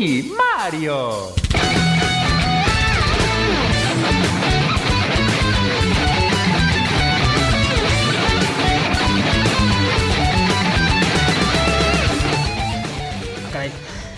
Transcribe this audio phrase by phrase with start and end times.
[0.00, 1.32] Mario.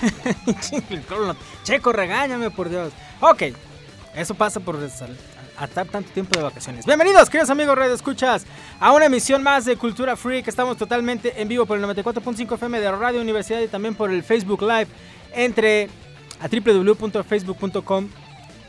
[1.64, 2.92] Checo, regáñame por Dios.
[3.20, 3.44] Ok,
[4.14, 5.08] eso pasa por estar
[5.86, 6.84] tanto tiempo de vacaciones.
[6.84, 8.44] Bienvenidos, queridos amigos Red Escuchas,
[8.78, 10.46] a una emisión más de Cultura Freak.
[10.46, 14.22] Estamos totalmente en vivo por el 94.5 FM de Radio Universidad y también por el
[14.22, 14.88] Facebook Live.
[15.34, 15.88] Entre
[16.40, 18.08] a www.facebook.com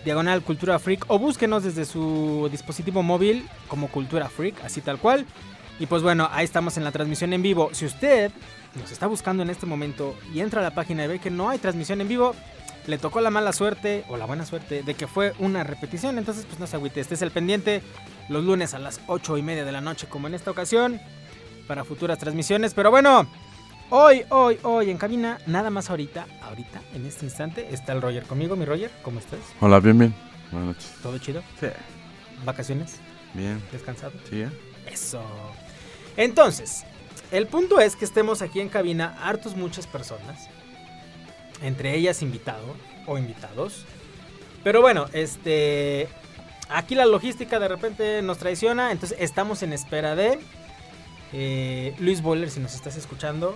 [0.04, 5.26] diagonal Cultura Freak o búsquenos desde su dispositivo móvil como Cultura Freak, así tal cual.
[5.80, 7.70] Y pues bueno, ahí estamos en la transmisión en vivo.
[7.74, 8.32] Si usted
[8.80, 11.50] nos está buscando en este momento y entra a la página y ve que no
[11.50, 12.36] hay transmisión en vivo,
[12.88, 16.18] le tocó la mala suerte o la buena suerte de que fue una repetición.
[16.18, 17.82] Entonces, pues no se agüite, este es el pendiente
[18.30, 21.00] los lunes a las 8 y media de la noche, como en esta ocasión,
[21.68, 22.74] para futuras transmisiones.
[22.74, 23.28] Pero bueno,
[23.90, 28.24] hoy, hoy, hoy en cabina, nada más ahorita, ahorita, en este instante, está el Roger
[28.24, 28.56] conmigo.
[28.56, 29.40] Mi Roger, ¿cómo estás?
[29.62, 30.14] Hola, bien, bien.
[30.52, 30.94] Buenas noches.
[31.02, 31.42] ¿Todo chido?
[31.60, 31.68] Sí.
[32.46, 32.98] ¿Vacaciones?
[33.34, 33.62] Bien.
[33.72, 34.12] ¿Descansado?
[34.30, 34.50] Sí, ¿eh?
[34.86, 35.24] Eso.
[36.18, 36.84] Entonces,
[37.32, 40.50] el punto es que estemos aquí en cabina hartos muchas personas,
[41.62, 42.76] entre ellas invitado
[43.08, 43.86] o invitados.
[44.64, 46.10] Pero bueno, este
[46.70, 50.40] aquí la logística de repente nos traiciona, entonces estamos en espera de
[51.32, 53.56] eh, Luis Boller, si nos estás escuchando,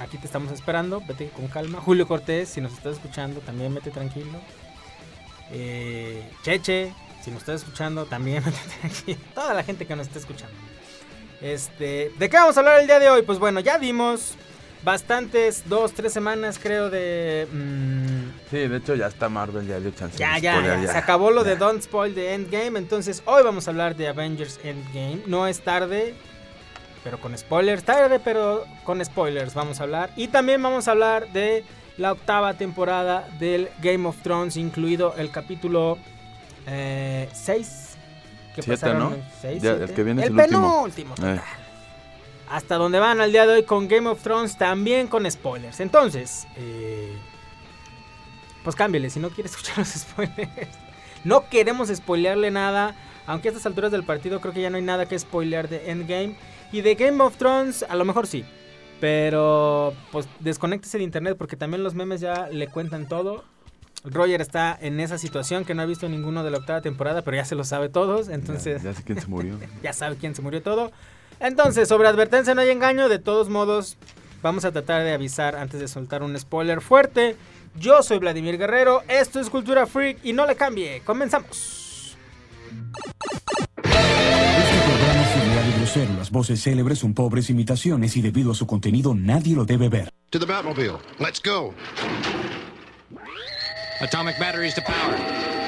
[0.00, 1.80] aquí te estamos esperando, vete con calma.
[1.80, 4.38] Julio Cortés, si nos estás escuchando, también vete tranquilo.
[5.50, 9.20] Eh, Cheche, si nos estás escuchando, también vete tranquilo.
[9.34, 10.56] Toda la gente que nos está escuchando.
[11.40, 13.22] Este, ¿De qué vamos a hablar el día de hoy?
[13.22, 14.34] Pues bueno, ya dimos
[14.84, 17.48] bastantes, dos, tres semanas creo de...
[17.50, 20.16] Mm, sí, de hecho ya está Marvel, ya dio chance.
[20.18, 23.70] Ya, ya, ya, se acabó lo de Don't Spoil the Endgame, entonces hoy vamos a
[23.70, 25.22] hablar de Avengers Endgame.
[25.26, 26.14] No es tarde,
[27.04, 27.84] pero con spoilers.
[27.84, 30.10] Tarde, pero con spoilers vamos a hablar.
[30.16, 31.64] Y también vamos a hablar de
[31.98, 35.98] la octava temporada del Game of Thrones, incluido el capítulo
[36.64, 36.66] 6.
[36.66, 37.28] Eh,
[38.54, 39.12] que Siete, ¿no?
[39.42, 41.14] el que viene el, el penúltimo.
[41.22, 41.40] Eh.
[42.48, 45.80] Hasta donde van al día de hoy con Game of Thrones, también con spoilers.
[45.80, 47.12] Entonces, eh,
[48.62, 50.78] pues cámbiale si no quieres escuchar los spoilers.
[51.24, 52.94] No queremos spoilearle nada.
[53.26, 55.90] Aunque a estas alturas del partido creo que ya no hay nada que spoilear de
[55.90, 56.36] Endgame.
[56.74, 58.44] Y de Game of Thrones, a lo mejor sí.
[59.00, 63.44] Pero pues desconéctese de internet porque también los memes ya le cuentan todo.
[64.02, 67.36] Roger está en esa situación que no ha visto ninguno de la octava temporada, pero
[67.36, 68.82] ya se lo sabe todos, entonces...
[68.82, 69.56] Ya, sé quién se murió.
[69.84, 70.90] ya sabe quién se murió todo.
[71.38, 73.96] Entonces, sobre advertencia no hay engaño, de todos modos,
[74.42, 77.36] vamos a tratar de avisar antes de soltar un spoiler fuerte.
[77.76, 82.16] Yo soy Vladimir Guerrero, esto es Cultura Freak y no le cambie, comenzamos.
[85.94, 89.88] Grosero, las voces célebres son pobres imitaciones y debido a su contenido nadie lo debe
[89.88, 90.10] ver.
[90.30, 91.72] To the Batmobile, let's go.
[94.00, 95.16] Atomic batteries to power.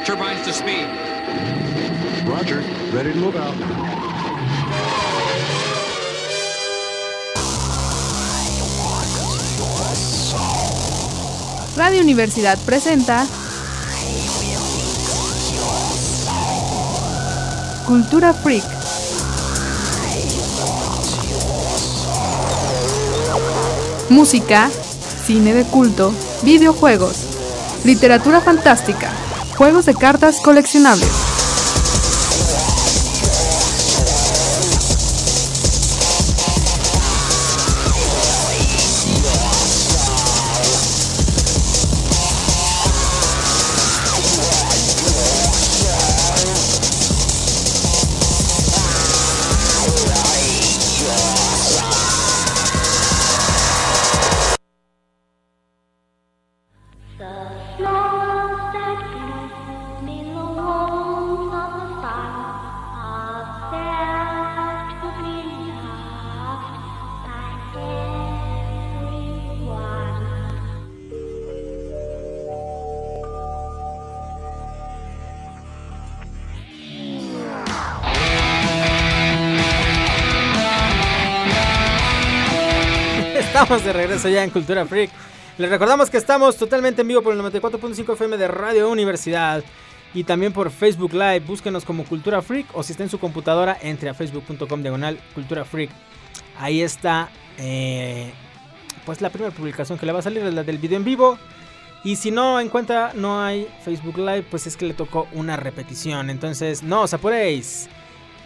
[0.05, 0.89] Turbines to speed.
[2.27, 2.61] Roger.
[2.93, 3.55] Ready to move out.
[11.77, 13.27] Radio Universidad presenta
[17.87, 18.86] Cultura Freak.
[24.09, 24.71] Música,
[25.27, 26.13] cine de culto,
[26.43, 27.37] videojuegos
[27.87, 29.09] literatura fantástica,
[29.57, 31.26] juegos de cartas coleccionables.
[84.23, 85.11] Regreso en Cultura Freak.
[85.59, 89.63] Les recordamos que estamos totalmente en vivo por el 94.5 FM de Radio Universidad
[90.15, 91.41] y también por Facebook Live.
[91.41, 95.65] Búsquenos como Cultura Freak o si está en su computadora, entre a facebook.com diagonal Cultura
[95.65, 95.91] Freak.
[96.59, 97.29] Ahí está,
[97.59, 98.33] eh,
[99.05, 101.39] pues la primera publicación que le va a salir es la del video en vivo.
[102.03, 106.31] Y si no encuentra, no hay Facebook Live, pues es que le tocó una repetición.
[106.31, 107.89] Entonces, no os apuréis.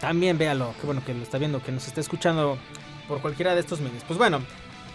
[0.01, 2.59] También véalo, qué bueno que lo está viendo, que nos está escuchando
[3.07, 4.03] por cualquiera de estos medios.
[4.05, 4.41] Pues bueno,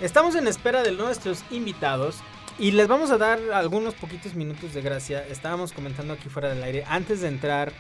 [0.01, 2.17] Estamos en espera de nuestros invitados.
[2.57, 5.25] Y les vamos a dar algunos poquitos minutos de gracia.
[5.27, 6.83] Estábamos comentando aquí fuera del aire.
[6.87, 7.71] Antes de entrar.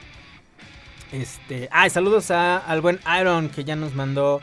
[1.11, 1.69] Este.
[1.71, 4.41] Ah, saludos a, al buen Iron que ya nos mandó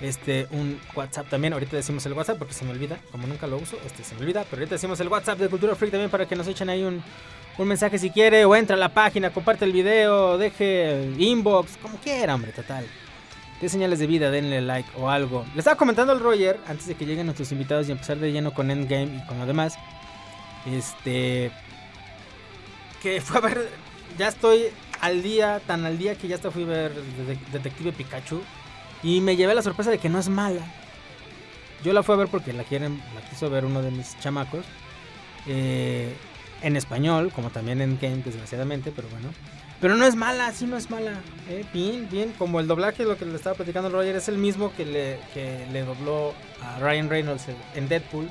[0.00, 1.52] este un WhatsApp también.
[1.52, 2.98] Ahorita decimos el WhatsApp porque se me olvida.
[3.10, 4.44] Como nunca lo uso, este se me olvida.
[4.44, 7.02] Pero ahorita decimos el WhatsApp de Cultura Freak también para que nos echen ahí un,
[7.58, 8.44] un mensaje si quiere.
[8.44, 12.86] O entra a la página, comparte el video, deje inbox, como quiera, hombre, total.
[13.60, 15.44] De señales de vida, denle like o algo.
[15.54, 18.54] Le estaba comentando al Roger, antes de que lleguen nuestros invitados y empezar de lleno
[18.54, 19.76] con Endgame y con lo demás.
[20.66, 21.50] Este.
[23.02, 23.68] Que fue a ver.
[24.16, 24.66] Ya estoy
[25.00, 26.92] al día, tan al día que ya hasta fui a ver
[27.52, 28.40] Detective Pikachu.
[29.02, 30.62] Y me llevé la sorpresa de que no es mala.
[31.84, 34.64] Yo la fui a ver porque la quieren, la quiso ver uno de mis chamacos.
[35.46, 36.14] Eh,
[36.62, 39.28] en español, como también en game, desgraciadamente, pero bueno.
[39.80, 41.12] Pero no es mala, sí no es mala.
[41.48, 42.32] Eh, bien, bien.
[42.36, 45.66] Como el doblaje, lo que le estaba platicando Roger, es el mismo que le, que
[45.72, 47.44] le dobló a Ryan Reynolds
[47.74, 48.28] en Deadpool.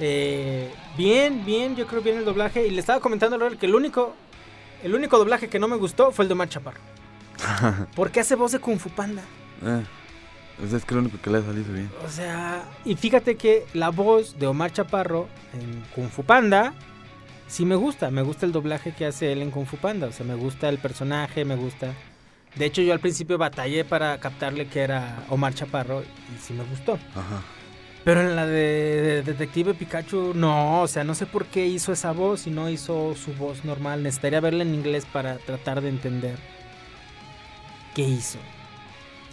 [0.00, 2.66] Eh, bien, bien, yo creo bien el doblaje.
[2.66, 4.14] Y le estaba comentando a Roger que el único,
[4.82, 6.80] el único doblaje que no me gustó fue el de Omar Chaparro.
[7.94, 9.22] porque hace voz de Kung Fu Panda.
[9.62, 9.84] Eh,
[10.58, 11.90] pues es que lo único que le ha salido bien.
[12.04, 16.74] O sea, y fíjate que la voz de Omar Chaparro en Kung Fu Panda
[17.48, 20.12] sí me gusta, me gusta el doblaje que hace él en Kung Fu Panda, o
[20.12, 21.92] sea, me gusta el personaje, me gusta...
[22.54, 26.64] De hecho, yo al principio batallé para captarle que era Omar Chaparro y sí me
[26.64, 26.94] gustó.
[27.14, 27.42] Ajá.
[28.04, 32.12] Pero en la de, Detective Pikachu, no, o sea, no sé por qué hizo esa
[32.12, 34.02] voz y no hizo su voz normal.
[34.02, 36.38] Necesitaría verla en inglés para tratar de entender
[37.94, 38.38] qué hizo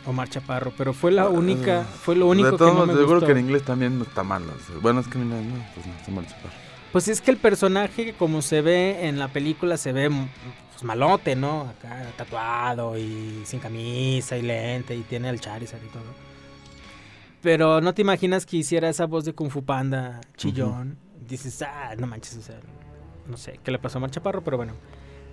[0.06, 3.40] Omar Chaparro, pero fue la única, fue lo único que no me seguro que en
[3.40, 4.44] inglés también no está mal.
[4.82, 5.36] Bueno, es que no,
[5.74, 6.65] pues no está mal Chaparro.
[6.96, 11.36] Pues es que el personaje, como se ve en la película, se ve pues, malote,
[11.36, 11.64] ¿no?
[11.64, 16.06] Acá tatuado y sin camisa y lente y tiene el Charizard y todo.
[17.42, 20.98] Pero no te imaginas que hiciera esa voz de Kung Fu Panda chillón.
[21.28, 22.62] Dices, ah, no manches, o sea,
[23.28, 24.72] no sé qué le pasó a Mar Chaparro, pero bueno.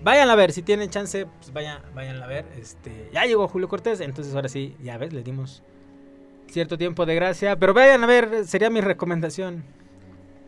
[0.03, 2.44] Vayan a ver, si tienen chance, pues vayan, vayan a ver.
[2.61, 5.62] Este, ya llegó Julio Cortés, entonces ahora sí, ya ves, le dimos
[6.49, 7.55] cierto tiempo de gracia.
[7.55, 9.62] Pero vayan a ver, sería mi recomendación.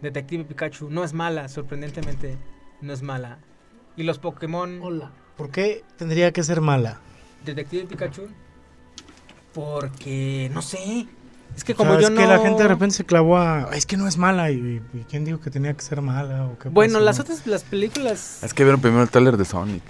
[0.05, 2.37] Detective Pikachu no es mala, sorprendentemente
[2.83, 3.39] no es mala.
[3.97, 4.81] Y los Pokémon.
[4.83, 5.11] Hola.
[5.37, 7.01] ¿Por qué tendría que ser mala?
[7.45, 8.29] Detective Pikachu.
[9.55, 11.07] Porque, no sé.
[11.57, 13.71] Es que como yo es que la gente de repente se clavó a.
[13.75, 14.51] Es que no es mala.
[14.51, 16.49] ¿Y, quién dijo que tenía que ser mala?
[16.49, 18.43] ¿O qué bueno, las otras las películas.
[18.43, 19.83] Es que vieron primero el trailer de Sonic.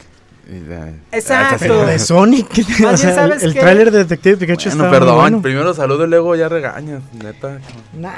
[1.13, 1.87] Exacto.
[1.87, 2.49] De Sonic.
[2.87, 6.49] o sea, el, el tráiler de Detective Pikachu bueno, perdón, primero saludo y luego ya
[6.49, 7.59] regañas, neta.
[7.93, 8.11] Nah.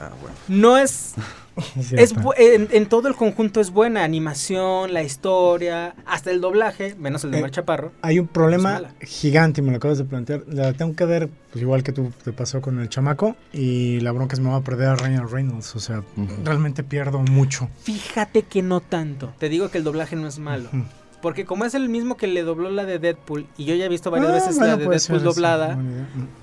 [0.00, 0.36] Ah, bueno.
[0.48, 1.14] No es
[1.92, 7.30] es en, todo el conjunto es buena, animación, la historia, hasta el doblaje, menos el
[7.30, 7.92] de eh, Chaparro.
[8.02, 10.44] Hay un problema gigante, me lo acabas de plantear.
[10.48, 14.12] La tengo que ver, pues igual que tú te pasó con el chamaco, y la
[14.12, 16.02] bronca es me va a perder a Ryan Reynolds, o sea,
[16.44, 17.68] realmente pierdo mucho.
[17.82, 19.32] Fíjate que no tanto.
[19.38, 20.70] Te digo que el doblaje no es malo.
[21.20, 23.88] Porque como es el mismo que le dobló la de Deadpool, y yo ya he
[23.88, 25.78] visto varias ah, veces la de Deadpool doblada,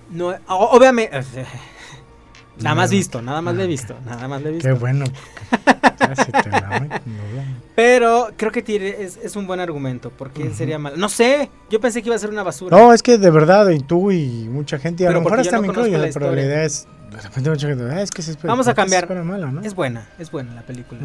[0.09, 1.21] no, obviamente...
[2.57, 4.69] Nada más visto, nada más le he visto, nada más le he visto.
[4.69, 5.05] Qué bueno.
[7.75, 10.97] Pero creo que tiene, es, un buen argumento, porque sería mal.
[10.97, 12.77] No sé, yo pensé que iba a ser una basura.
[12.77, 15.67] No, es que de verdad, y tú y mucha gente, a lo mejor hasta mi
[15.67, 19.07] pero la idea es Ah, es que Vamos a cambiar.
[19.63, 21.01] Es buena, es buena la película.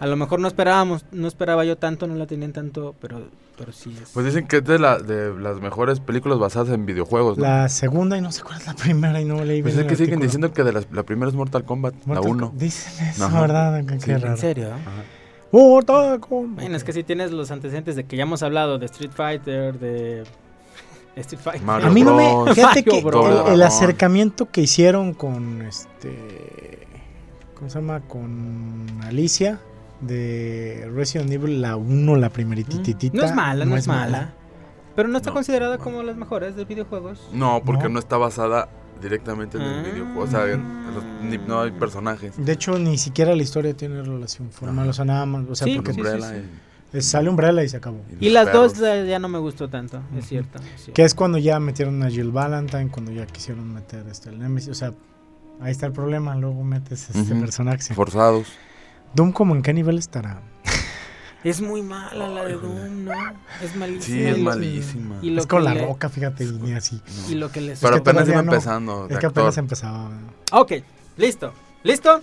[0.00, 3.72] A lo mejor no esperábamos, no esperaba yo tanto, no la tenían tanto, pero, pero
[3.72, 4.10] sí es.
[4.10, 7.38] Pues dicen que es de, la, de las mejores películas basadas en videojuegos.
[7.38, 9.96] La segunda y no sé cuál es la primera y no leí Pues es que
[9.96, 12.52] siguen diciendo que de la primera es Mortal Kombat, la 1.
[12.56, 13.78] Dicen eso, ¿verdad?
[13.78, 14.70] ¿En serio?
[15.52, 16.60] Mortal Kombat.
[16.60, 19.78] Bueno, es que si tienes los antecedentes de que ya hemos hablado de Street Fighter,
[19.78, 20.24] de
[21.82, 22.54] a mí no me.
[22.54, 23.04] Fíjate que
[23.52, 26.86] el, acercamiento que hicieron con este.
[27.54, 28.00] ¿Cómo se llama?
[28.00, 29.58] Con Alicia
[30.00, 33.16] de Resident Evil, la 1, la primerititita.
[33.16, 34.34] No es mala, no, es mala.
[34.94, 37.28] Pero no está considerada como las mejores de videojuegos.
[37.32, 38.68] No, porque no, está basada
[39.00, 39.82] directamente en el ah.
[39.82, 40.22] videojuego.
[40.22, 40.44] O sea,
[41.46, 42.34] no hay personajes.
[42.36, 44.88] De hecho, ni siquiera la historia tiene relación formal.
[44.88, 45.44] O sea, nada más.
[45.48, 45.92] O sea, porque.
[47.00, 48.02] Sale Umbrella y se acabó.
[48.18, 50.58] Y, las dos ya no me gustó tanto, es, cierto,
[50.94, 54.70] Que es cuando ya metieron a Jill Valentine, cuando ya quisieron meter este, el Nemesis.
[54.70, 54.94] O sea,
[55.60, 56.34] ahí está el problema.
[56.34, 57.94] Luego metes este personaje.
[57.94, 58.48] Forzados.
[59.14, 60.40] Doom, ¿como en qué nivel estará?
[61.44, 63.12] Es muy mala la de Doom, ¿no?
[63.62, 64.02] Es malísima.
[64.02, 65.20] Sí, es malísima.
[65.22, 67.00] es con la roca, fíjate, y ni así.
[67.28, 67.80] Y lo que les...
[67.80, 69.06] Pero apenas iba empezando.
[69.08, 70.10] Es que apenas empezaba.
[70.52, 70.72] Ok,
[71.16, 71.52] listo.
[71.84, 72.20] ¿Listo?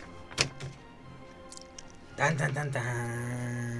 [2.17, 3.74] Tan, tan, tan, tan.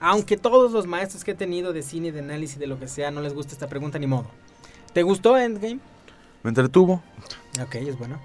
[0.00, 3.10] Aunque todos los maestros que he tenido de cine, de análisis, de lo que sea,
[3.10, 4.26] no les gusta esta pregunta ni modo.
[4.94, 5.78] ¿Te gustó Endgame?
[6.42, 7.02] Me entretuvo.
[7.62, 8.18] Ok, es bueno.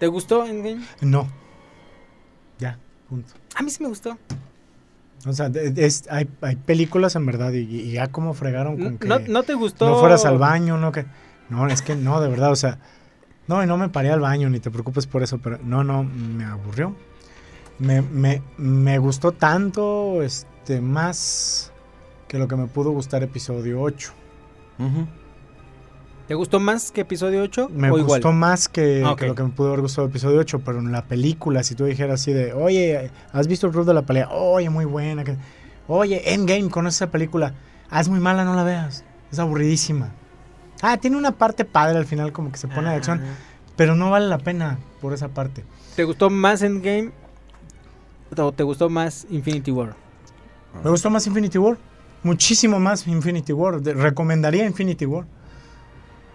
[0.00, 0.84] ¿Te gustó Endgame?
[1.00, 1.28] No.
[2.58, 3.32] Ya, punto.
[3.54, 4.18] A mí sí me gustó.
[5.26, 9.06] O sea, es, hay, hay películas en verdad y, y ya como fregaron con que
[9.06, 9.88] No, no te gustó.
[9.88, 11.04] no fueras al baño, no que...
[11.50, 12.78] No, es que no, de verdad, o sea...
[13.46, 16.04] No, y no me paré al baño, ni te preocupes por eso, pero no, no,
[16.04, 16.94] me aburrió.
[17.78, 20.22] Me, me, me gustó tanto,
[20.60, 21.72] este, más
[22.28, 24.12] que lo que me pudo gustar episodio 8.
[24.78, 25.06] Ujú.
[26.28, 28.34] ¿Te gustó más que episodio 8 Me o gustó igual?
[28.34, 31.62] más que, Ah, lo que me pudo haber gustado episodio 8, pero en la película,
[31.64, 34.28] si tú dijeras así de, oye, ¿has visto el club de la pelea?
[34.30, 35.24] Oye, muy buena.
[35.24, 35.36] que-
[35.88, 37.54] Oye, Endgame, ¿conoces esa película?
[37.90, 39.02] Ah, es muy mala, no la veas.
[39.32, 40.10] Es aburridísima.
[40.82, 43.34] Ah, tiene una parte padre al final, como que se pone de acción, Ah.
[43.76, 45.64] pero no vale la pena por esa parte.
[45.96, 47.10] ¿Te gustó más Endgame
[48.36, 49.96] o te gustó más Infinity War?
[50.84, 51.78] Me gustó más Infinity War.
[52.22, 53.80] Muchísimo más Infinity War.
[53.80, 55.26] De- recomendaría Infinity War.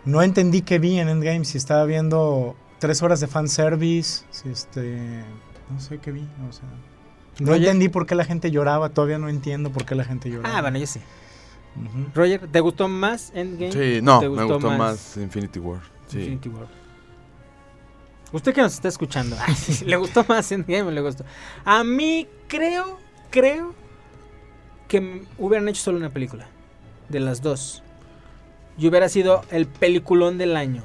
[0.04, 1.46] No entendí qué vi en Endgame.
[1.46, 4.24] Si estaba viendo tres horas de fanservice.
[4.32, 5.24] Si este.
[5.70, 6.28] No sé qué vi.
[6.48, 6.66] O sea.
[7.40, 7.64] No Roger.
[7.64, 8.90] entendí por qué la gente lloraba.
[8.90, 10.58] Todavía no entiendo por qué la gente lloraba.
[10.58, 11.00] Ah, bueno, yo sí.
[11.76, 12.06] Ujú.
[12.16, 13.72] Roger, ¿te gustó más Endgame?
[13.72, 15.82] Sí, no, te me gustó más Infinity War.
[16.08, 16.20] Sí.
[16.20, 16.68] Infinity War.
[18.32, 19.36] Usted que nos está escuchando,
[19.86, 21.24] ¿le gustó más Endgame o le gustó?
[21.64, 22.98] A mí creo,
[23.30, 23.74] creo
[24.88, 26.48] que hubieran hecho solo una película.
[27.10, 27.84] De las dos.
[28.78, 30.82] Y hubiera sido el peliculón del año.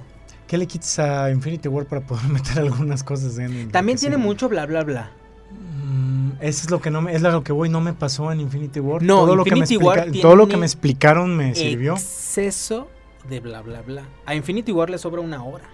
[0.47, 4.23] ¿Qué le quitas a Infinity War para poder meter algunas cosas en También tiene sí?
[4.23, 5.11] mucho bla bla bla.
[5.53, 8.41] Mm, Eso es lo que no me, es lo que voy, no me pasó en
[8.41, 9.03] Infinity War.
[9.03, 11.95] No, todo lo que me Infinity War explica- todo lo que me explicaron me sirvió.
[11.95, 12.89] Exceso
[13.29, 14.03] de bla bla bla.
[14.27, 15.65] A Infinity War le sobra una hora.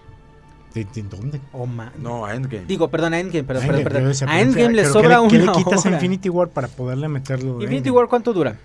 [0.85, 1.41] ¿De, de dónde?
[1.53, 1.97] O más.
[1.99, 2.67] No, a Endgame.
[2.67, 4.29] Digo, perdón, a Endgame, perdón, Endgame, perdón, pero perdón.
[4.29, 5.97] A Endgame le sobra ¿qué una ¿Qué le quitas a hora.
[5.97, 7.59] Infinity War para poderle meterlo?
[7.59, 7.97] de Infinity Endgame?
[7.99, 8.57] War, ¿cuánto dura?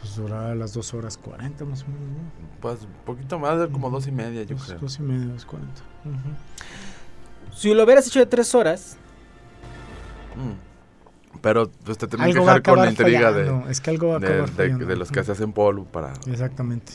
[0.00, 2.00] Pues duraba las 2 horas 40 más o menos.
[2.00, 2.48] ¿no?
[2.60, 4.78] Pues un poquito más, de como dos y media, yo Dos, creo.
[4.80, 5.72] dos y media, dos 40.
[6.04, 7.54] Ujú.
[7.56, 8.96] Si lo hubieras hecho de tres horas,
[10.36, 11.38] Mm.
[11.40, 13.68] Pero pues te tienen que dejar con la intriga de, fallando.
[13.70, 16.12] Es que algo va a de, acabar de- de los que se hacen polvo para...
[16.26, 16.92] Exactamente.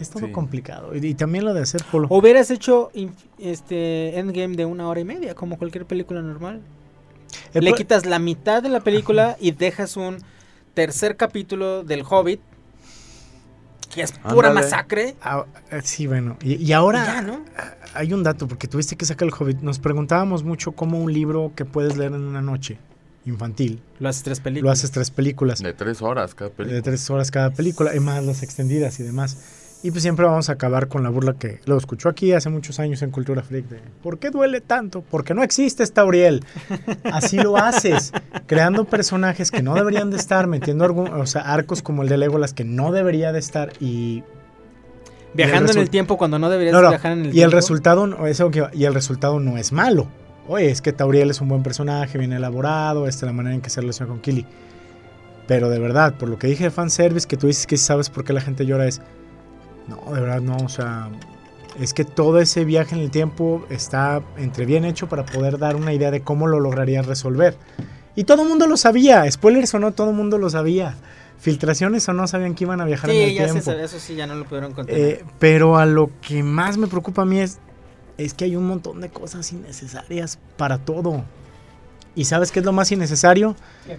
[0.00, 0.32] Es todo sí.
[0.32, 0.94] complicado.
[0.94, 2.06] Y, y también lo de hacer polo.
[2.10, 2.90] hubieras hecho
[3.38, 6.60] este Endgame de una hora y media, como cualquier película normal.
[7.54, 10.18] El Le quitas la mitad de la película y dejas un
[10.74, 12.40] tercer capítulo del Hobbit,
[13.94, 15.16] que es pura masacre.
[15.22, 16.36] Ah, eh, sí, bueno.
[16.42, 17.40] Y, y ahora Ya, ¿no?
[17.94, 19.60] hay un dato, porque tuviste que sacar el Hobbit.
[19.60, 22.78] Nos preguntábamos mucho cómo un libro que puedes leer en una noche,
[23.24, 24.78] infantil, Lo haces tres lo películas.
[24.78, 25.60] haces tres películas.
[25.62, 26.82] De tres horas cada de película.
[26.82, 29.38] tres horas cada película, y más las extendidas y demás.
[29.80, 32.80] Y pues siempre vamos a acabar con la burla que lo escuchó aquí hace muchos
[32.80, 35.04] años en Cultura Freak de ¿por qué duele tanto?
[35.08, 36.44] Porque no existe esta Auriel.
[37.04, 38.12] Así lo haces,
[38.46, 42.54] creando personajes que no deberían de estar, metiendo o sea, arcos como el de Legolas
[42.54, 44.24] que no debería de estar y
[45.34, 47.32] Viajando y el en el tiempo cuando no deberías no, no, viajar en el y
[47.32, 47.46] tiempo.
[47.46, 50.08] el resultado no, eso que- y el resultado no es malo.
[50.48, 53.60] Oye, es que Tauriel es un buen personaje, bien elaborado, esta es la manera en
[53.60, 54.44] que se relaciona con Killy.
[55.46, 58.24] Pero de verdad, por lo que dije de fanservice, que tú dices que sabes por
[58.24, 59.00] qué la gente llora, es.
[59.88, 61.08] No, de verdad no, o sea.
[61.80, 65.76] Es que todo ese viaje en el tiempo está entre bien hecho para poder dar
[65.76, 67.56] una idea de cómo lo lograrías resolver.
[68.16, 70.96] Y todo el mundo lo sabía, spoilers o no, todo el mundo lo sabía.
[71.38, 73.60] Filtraciones o no sabían que iban a viajar en el ya tiempo.
[73.60, 75.00] se sabe, eso sí, ya no lo pudieron contener.
[75.00, 77.58] Eh, pero a lo que más me preocupa a mí es,
[78.16, 81.22] es que hay un montón de cosas innecesarias para todo.
[82.16, 83.54] ¿Y sabes qué es lo más innecesario?
[83.86, 83.98] ¿Qué?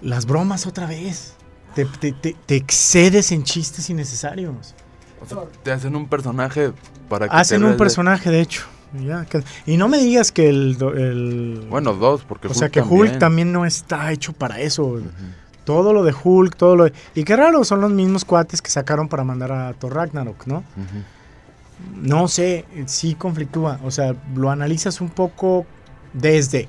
[0.00, 1.34] Las bromas otra vez.
[1.74, 4.76] Te, te- te- te excedes en chistes innecesarios.
[5.24, 6.72] O sea, te hacen un personaje
[7.08, 8.62] para que Hacen te un de- personaje, de hecho.
[8.98, 11.66] Y ya, que- y no me digas que el...
[11.68, 15.00] Bueno, dos, porque o sea, que Hulk también no está hecho para eso.
[15.64, 16.92] Todo lo de Hulk, todo lo de...
[17.14, 20.62] Y qué raro, son los mismos cuates que sacaron para mandar a Thor Ragnarok, ¿no?
[21.96, 23.80] No sé, sí conflictúa.
[23.84, 25.66] O sea, lo analizas un poco
[26.12, 26.68] desde,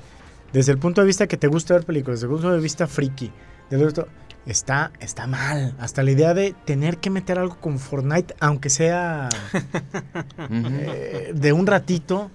[0.52, 2.86] desde el punto de vista que te gusta ver películas, desde el punto de vista
[2.86, 3.30] friki.
[3.70, 4.08] desde el otro-
[4.46, 5.74] está, está mal.
[5.78, 9.28] Hasta la idea de tener que meter algo con Fortnite, aunque sea
[10.50, 12.30] eh, de un ratito.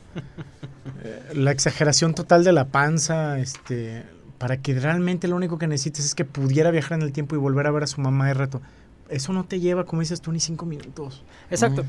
[1.04, 4.04] eh, la exageración total de la panza, este,
[4.38, 7.40] para que realmente lo único que necesites es que pudiera viajar en el tiempo y
[7.40, 8.62] volver a ver a su mamá de rato.
[9.10, 11.24] Eso no te lleva, como dices tú, ni cinco minutos.
[11.50, 11.86] Exacto.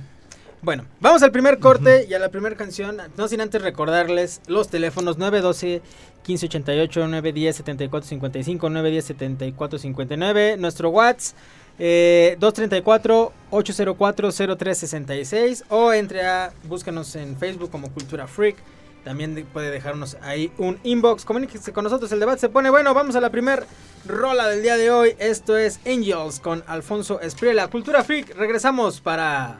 [0.63, 2.97] Bueno, vamos al primer corte y a la primera canción.
[3.17, 5.83] No sin antes recordarles los teléfonos 912
[6.27, 10.57] 1588 910 7455 910 7459.
[10.59, 11.37] Nuestro WhatsApp
[11.81, 18.57] eh, 234 804 0366 o entre a búscanos en Facebook como Cultura Freak.
[19.03, 21.25] También de- puede dejarnos ahí un inbox.
[21.25, 22.13] Comuníquese con nosotros.
[22.13, 22.95] El debate se pone bueno.
[22.95, 23.65] Vamos a la primer
[24.07, 25.17] rola del día de hoy.
[25.19, 27.67] Esto es Angels con Alfonso Espriela.
[27.67, 28.37] Cultura Freak.
[28.37, 29.59] Regresamos para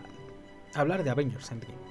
[0.75, 1.82] hablar de Avengers Endgame.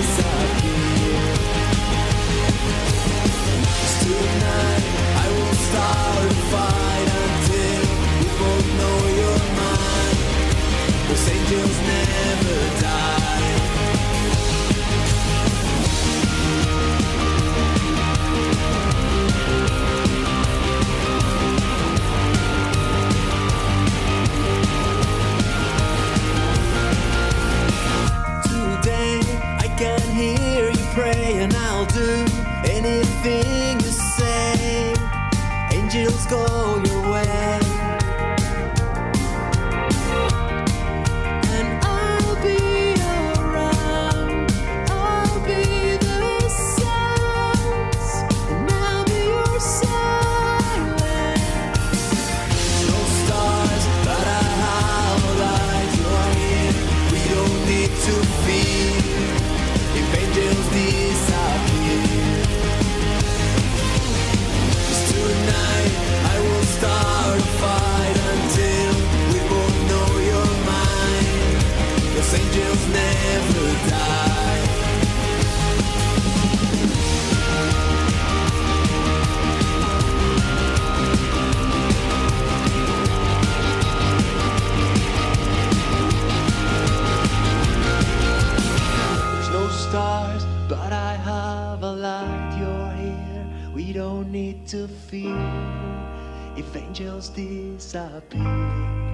[0.00, 0.29] Angels
[93.90, 95.36] We don't need to fear
[96.56, 99.09] if angels disappear.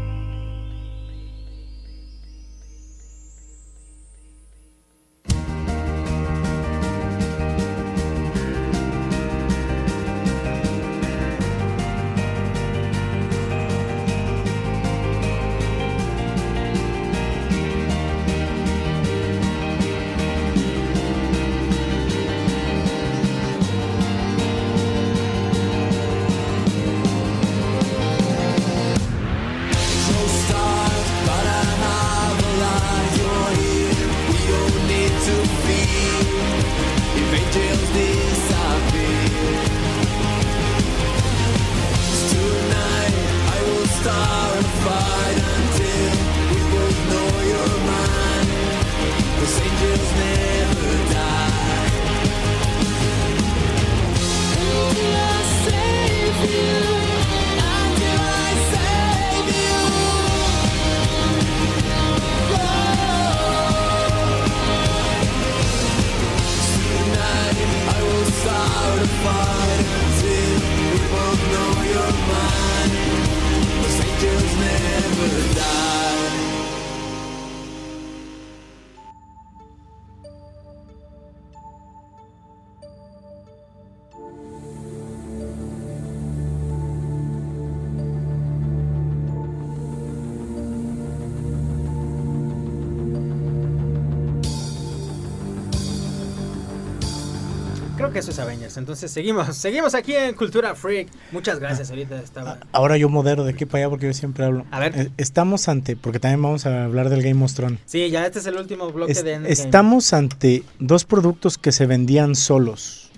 [98.28, 98.76] Eso es Avengers.
[98.76, 101.08] Entonces seguimos, seguimos aquí en Cultura Freak.
[101.32, 102.58] Muchas gracias, ahorita estaba.
[102.72, 104.66] Ahora yo modero de aquí para allá porque yo siempre hablo.
[104.70, 104.98] A ver.
[104.98, 107.78] Eh, Estamos ante, porque también vamos a hablar del Game of Thrones.
[107.86, 109.52] Sí, ya este es el último bloque Es- de Endgame.
[109.52, 113.10] estamos ante dos productos que se vendían solos,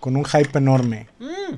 [0.00, 1.56] con un hype enorme, Mm.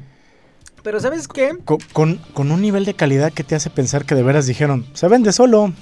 [0.83, 1.59] Pero ¿sabes qué?
[1.67, 4.87] co- con, con un nivel de calidad que te hace pensar que de veras dijeron,
[4.95, 5.73] se vende solo.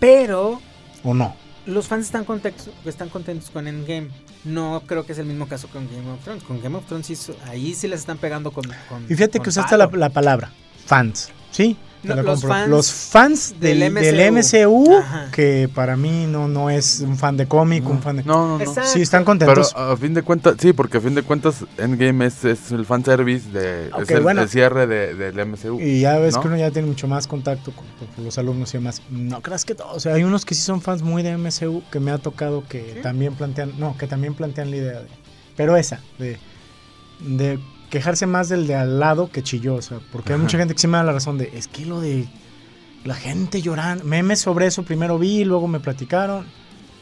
[0.00, 0.60] Pero
[1.04, 1.36] o no.
[1.66, 4.08] Los fans están contentos, están contentos con Endgame.
[4.44, 6.44] No creo que es el mismo caso con Game of Thrones.
[6.44, 8.64] Con Game of Thrones sí ahí sí les están pegando con.
[8.88, 10.52] con Y fíjate con que usaste la palabra,
[10.86, 11.76] fans, ¿sí?
[12.02, 14.38] No, los fans Los fans del, del del MCU.
[14.88, 18.24] MCU, que para mí no, no es un fan de cómic, un fan de...
[18.24, 18.60] No, no, no.
[18.64, 18.90] Exacto.
[18.92, 19.74] Sí, están Pero contentos.
[19.74, 23.50] a fin de cuentas, sí, porque a fin de cuentas Endgame es, es el fanservice,
[23.50, 24.42] de, es el, bueno.
[24.42, 25.80] el cierre de- del MCU.
[25.80, 26.42] Y ya ves ¿no?
[26.42, 29.02] que uno ya tiene mucho más contacto con, con los alumnos y demás.
[29.10, 29.96] No creas que todos.
[29.96, 32.62] O sea, hay unos que sí son fans muy de MCU que me ha tocado
[32.68, 33.72] que también plantean.
[33.78, 35.08] No, que también plantean la idea de.
[35.56, 36.38] Pero esa, de.
[37.20, 37.58] De
[37.90, 39.74] quejarse más del de al lado que chilló.
[39.76, 41.50] O sea, porque hay mucha gente que sí me da la razón de.
[41.54, 42.28] Es que lo de.
[43.04, 44.04] La gente llorando.
[44.04, 46.44] Memes sobre eso primero vi, luego me platicaron.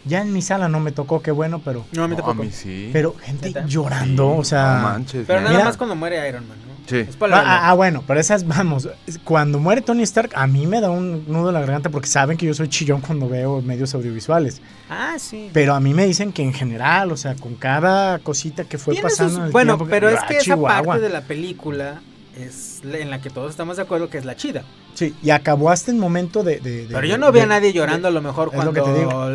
[0.06, 1.86] Ya en mi sala no me tocó, qué bueno, pero.
[1.92, 2.44] No, a mí No, a tampoco.
[2.44, 2.90] mí sí.
[2.92, 3.64] Pero gente ¿Neta?
[3.66, 4.74] llorando, Sí, o sea.
[4.76, 5.26] No manches.
[5.26, 5.44] Pero man.
[5.44, 5.64] nada Mira.
[5.64, 6.73] más cuando muere Iron Man, ¿no?
[6.86, 7.06] Sí.
[7.20, 7.44] Ah, alert.
[7.46, 8.88] ah, bueno, pero esas, vamos,
[9.24, 12.36] cuando muere Tony Stark, a mí me da un nudo en la garganta porque saben
[12.36, 14.60] que yo soy chillón cuando veo medios audiovisuales.
[14.90, 15.48] Ah, sí.
[15.52, 18.96] Pero a mí me dicen que en general, o sea, con cada cosita que fue
[18.96, 20.82] pasando sus- en el bueno, tiempo, pero es ah, que esa Chihuahua.
[20.82, 22.02] parte de la película
[22.36, 24.62] es en la que todos estamos de acuerdo que es la chida.
[24.94, 26.58] Sí, y acabó hasta el momento de...
[26.60, 28.72] de- de- Pero yo no vi a nadie llorando a lo mejor es lo cuando
[28.72, 29.28] que te digo.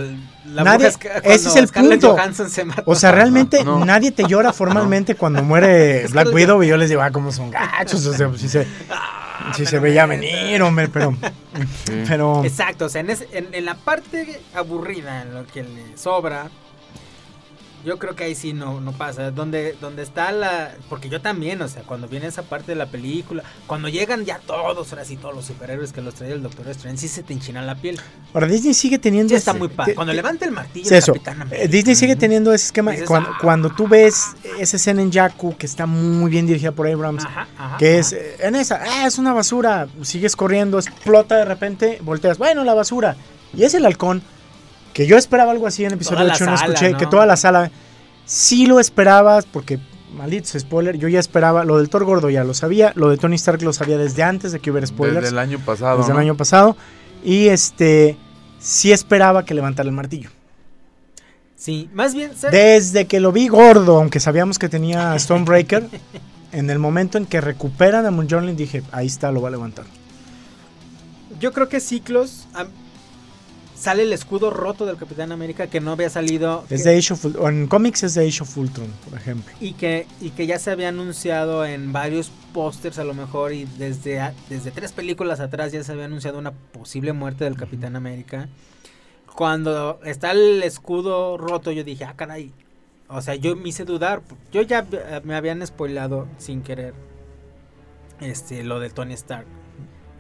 [0.54, 2.16] la Nadie- Scar- ese es cuando el Scarlett punto.
[2.16, 2.66] Johansson se.
[2.86, 3.84] O sea, realmente No.
[3.86, 7.32] nadie te llora formalmente cuando muere Es Black Widow y yo les digo, ah, cómo
[7.32, 11.16] son gachos, o sea, pues sí se, Ah, sí se veía venir, hombre, pero...
[12.08, 15.98] pero Exacto, o sea, en, ese- en- en la parte aburrida, en lo que le
[15.98, 16.50] sobra,
[17.86, 19.32] yo creo que ahí sí no, no pasa.
[19.32, 20.72] Donde, donde está la...
[20.90, 24.40] Porque yo también, o sea, cuando viene esa parte de la película, cuando llegan ya
[24.40, 27.34] todos, ahora sí, todos los superhéroes que los trae el Doctor Strange, sí se te
[27.34, 28.00] enchina la piel.
[28.34, 29.32] ahora Disney sigue teniendo...
[29.32, 29.96] Ya está ese- muy padre.
[29.96, 31.14] Cuando levanta el martillo, eso.
[31.14, 31.68] Capitán Eh, América.
[31.72, 32.92] Disney sigue teniendo ese esquema.
[32.92, 33.38] Dices, cuando, "Ah".
[33.42, 34.28] cuando tú ves
[34.60, 38.00] esa escena en Jakku, que está muy bien dirigida por Abrams, Ajá, ajá, que ajá.
[38.00, 42.64] es eh, en esa, ah, es una basura, sigues corriendo, explota de repente, volteas, bueno,
[42.64, 43.16] la basura.
[43.54, 44.22] Y es el halcón,
[45.00, 46.98] que yo esperaba algo así en episodio Toda la 8, no sala, escuché, ¿no?
[46.98, 47.72] que toda la sala,
[48.26, 49.80] sí lo esperabas, porque,
[50.14, 53.36] malditos spoiler, yo ya esperaba, lo del Thor Gordo ya lo sabía, lo de Tony
[53.38, 56.00] Stark lo sabía desde antes de que hubiera spoilers, Desde el año pasado.
[56.00, 56.76] desde el año pasado,
[57.24, 58.18] y este,
[58.60, 60.32] sí esperaba que levantara el martillo.
[61.56, 62.36] Sí, más bien...
[62.36, 62.52] ¿sabes?
[62.52, 65.88] Desde que lo vi gordo, aunque sabíamos que tenía Stonebreaker,
[66.52, 69.86] en el momento en que recuperan a Moonjorlin dije, ahí está, lo va a levantar.
[71.40, 72.50] Yo creo que Ciclos...
[73.80, 76.66] sale el escudo roto del Capitán América que no había salido...
[76.70, 79.54] Es que- de Age of en cómics es de Age of Ultron, por ejemplo.
[79.62, 83.66] Y que, y que ya se había anunciado en varios pósters a lo mejor y
[83.78, 88.50] desde, desde tres películas atrás ya se había anunciado una posible muerte del Capitán América.
[89.34, 92.52] Cuando está el escudo roto yo dije, ah caray.
[93.08, 94.22] O sea, yo me hice dudar.
[94.52, 94.86] Yo ya
[95.24, 96.94] me habían spoilado sin querer
[98.20, 99.48] este, lo de Tony Stark.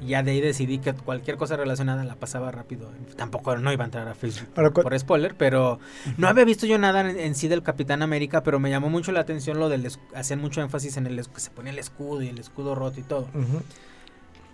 [0.01, 2.91] Y ya de ahí decidí que cualquier cosa relacionada la pasaba rápido.
[3.17, 5.79] Tampoco no iba a entrar a Facebook Ahora, por spoiler, pero
[6.17, 9.11] no había visto yo nada en, en sí del Capitán América, pero me llamó mucho
[9.11, 12.29] la atención lo del hacían mucho énfasis en el que se ponía el escudo y
[12.29, 13.27] el escudo roto y todo.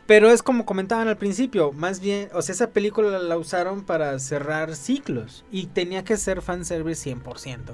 [0.05, 4.19] Pero es como comentaban al principio, más bien, o sea, esa película la usaron para
[4.19, 7.73] cerrar ciclos y tenía que ser fanservice 100%.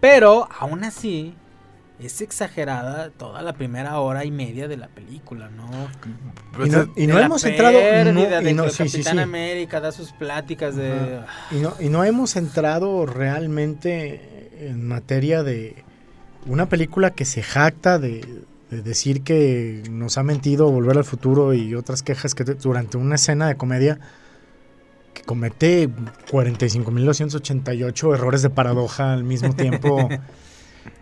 [0.00, 1.34] Pero aún así
[1.98, 5.68] es exagerada toda la primera hora y media de la película, ¿no?
[6.54, 7.78] Pues y no, es- y no De la hemos entrado...
[8.12, 9.22] no- de y no- sí, sí, Capitán sí.
[9.22, 15.82] América da sus pláticas de Y no, y no hemos entrado realmente en materia de
[16.46, 21.54] una película que se jacta de, de decir que nos ha mentido Volver al Futuro
[21.54, 23.98] y otras quejas que te- durante una escena de comedia
[25.14, 25.88] que comete
[26.30, 30.08] 45.288 errores de paradoja al mismo tiempo.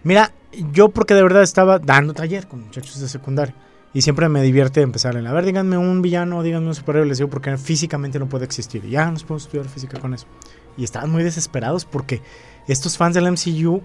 [0.03, 0.33] Mira,
[0.73, 3.55] yo porque de verdad estaba dando taller con muchachos de secundaria
[3.93, 7.19] y siempre me divierte empezar en, a ver, díganme un villano, díganme un superhéroe, les
[7.19, 8.85] digo porque físicamente no puede existir.
[8.85, 10.27] Y ya nos podemos estudiar física con eso.
[10.77, 12.21] Y estaban muy desesperados porque
[12.67, 13.83] estos fans del MCU,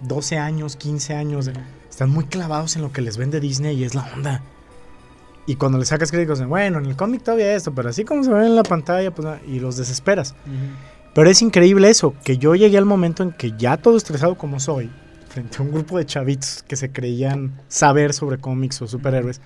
[0.00, 1.50] 12 años, 15 años,
[1.88, 4.42] están muy clavados en lo que les vende Disney y es la onda.
[5.46, 8.30] Y cuando les sacas críticos, bueno, en el cómic todavía esto, pero así como se
[8.30, 10.34] ve en la pantalla, pues nada", y los desesperas.
[11.18, 14.60] Pero es increíble eso, que yo llegué al momento en que ya todo estresado como
[14.60, 14.88] soy,
[15.28, 19.40] frente a un grupo de chavitos que se creían saber sobre cómics o superhéroes,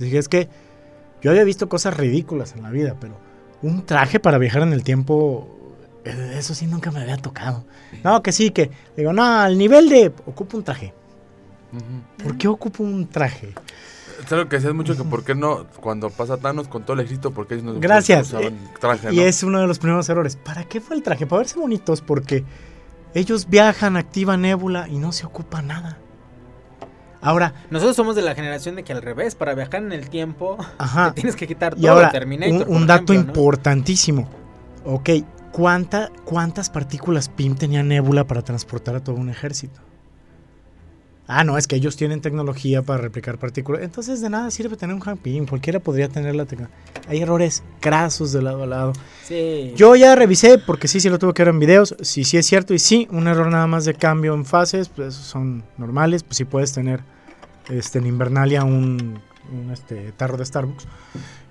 [0.00, 0.48] dije, es que
[1.22, 3.14] yo había visto cosas ridículas en la vida, pero
[3.62, 5.46] un traje para viajar en el tiempo,
[6.04, 7.64] eh, eso sí nunca me había tocado.
[8.02, 10.92] No, que sí, que digo, no, al nivel de, ocupo un traje.
[12.20, 13.54] ¿Por qué ocupo un traje?
[14.24, 17.00] Es algo que decías mucho que por qué no, cuando pasa Thanos con todo el
[17.00, 18.28] éxito, porque ellos no Gracias.
[18.28, 19.22] usaban traje, Y ¿no?
[19.22, 20.36] es uno de los primeros errores.
[20.36, 21.26] ¿Para qué fue el traje?
[21.26, 22.44] Para verse bonitos, porque
[23.14, 25.98] ellos viajan, activan nébula y no se ocupa nada.
[27.20, 30.56] Ahora, Nosotros somos de la generación de que al revés, para viajar en el tiempo,
[30.78, 31.08] ajá.
[31.14, 32.68] te tienes que quitar Y todo ahora, Terminator.
[32.68, 33.40] un, dato ejemplo, ¿no?
[33.40, 34.28] importantísimo.
[34.84, 35.10] Ok,
[35.52, 39.80] ¿cuánta, ¿cuántas partículas PIM tenía Nebula para transportar a todo un ejército?
[41.28, 43.82] Ah, no, es que ellos tienen tecnología para replicar partículas.
[43.82, 45.46] Entonces de nada sirve tener un PIM.
[45.46, 46.76] Cualquiera podría tener la tecnología.
[47.08, 48.92] Hay errores crasos de lado a lado.
[49.24, 49.72] Sí.
[49.76, 51.94] Yo ya revisé, porque sí, sí lo tuve que ver en videos.
[52.00, 52.74] Sí, sí es cierto.
[52.74, 56.24] Y sí, un error nada más de cambio en fases, pues son normales.
[56.24, 57.00] Pues sí puedes tener
[57.70, 59.20] este, en Invernalia un,
[59.52, 60.86] un, este, tarro de Starbucks.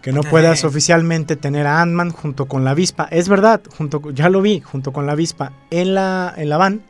[0.02, 3.08] Que no puedas oficialmente tener a Ant-Man junto con la avispa.
[3.12, 6.82] Es verdad, junto, ya lo vi, junto con la avispa en la, en la van.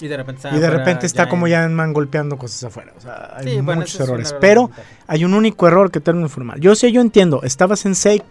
[0.00, 2.64] Y de repente está, y de afuera repente está como en- ya Ant-Man golpeando cosas
[2.64, 2.92] afuera.
[2.96, 4.28] O sea, hay Sí, muchos errores.
[4.30, 6.60] error Pero de hay un único error que término informal.
[6.60, 7.42] Yo sé, yo entiendo.
[7.42, 8.24] Estabas en Seit.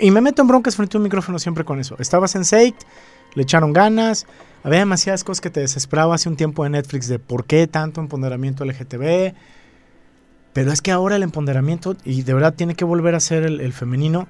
[0.00, 1.96] Y me meto en broncas frente a un micrófono siempre con eso.
[1.98, 2.74] Estabas en Seit,
[3.34, 4.26] le echaron ganas.
[4.62, 8.00] Había demasiadas cosas que te desesperaba hace un tiempo en Netflix de por qué tanto
[8.02, 9.34] empoderamiento LGTB.
[10.52, 13.60] Pero es que ahora el empoderamiento, y de verdad tiene que volver a ser el,
[13.60, 14.28] el femenino.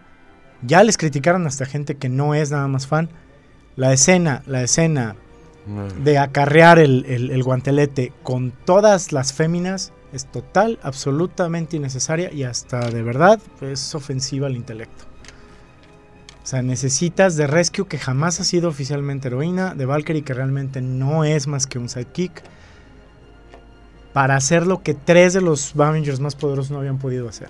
[0.63, 3.09] Ya les criticaron hasta gente que no es nada más fan.
[3.77, 5.17] La escena, la escena.
[6.03, 12.45] De acarrear el, el- el guantelete con todas las féminas es total, absolutamente innecesaria y
[12.45, 15.05] hasta de verdad es ofensiva al intelecto.
[16.43, 20.81] O sea, necesitas de Rescue que jamás ha sido oficialmente heroína, de Valkyrie que realmente
[20.81, 22.43] no es más que un sidekick,
[24.15, 27.49] para hacer lo que tres de los Avengers más poderosos no habían podido hacer.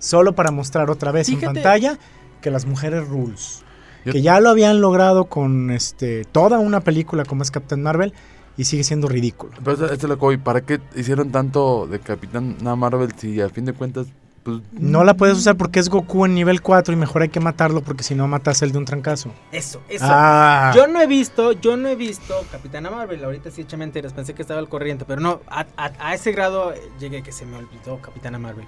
[0.00, 1.98] Solo para mostrar otra vez en pantalla
[2.40, 3.62] que las mujeres rules.
[4.04, 8.12] Yo- Que ya lo habían logrado con este toda una película como es Captain Marvel
[8.56, 9.52] y sigue siendo ridículo.
[9.62, 10.36] Pero esto es lo que voy.
[10.36, 14.06] ¿Para qué hicieron tanto de Capitana Marvel si a fin de cuentas...
[14.44, 17.38] Pues, No la puedes usar porque es Goku en nivel 4 y mejor hay que
[17.40, 19.30] matarlo porque si no matas el de un trancazo.
[19.52, 20.04] Eso, eso.
[20.08, 24.12] Ah, Yo no he visto, yo no he visto Capitana Marvel, ahorita sí eché mentiras,
[24.12, 27.44] pensé que estaba al corriente, pero no, a, a- a ese grado llegué que se
[27.46, 28.64] me olvidó Capitana Marvel.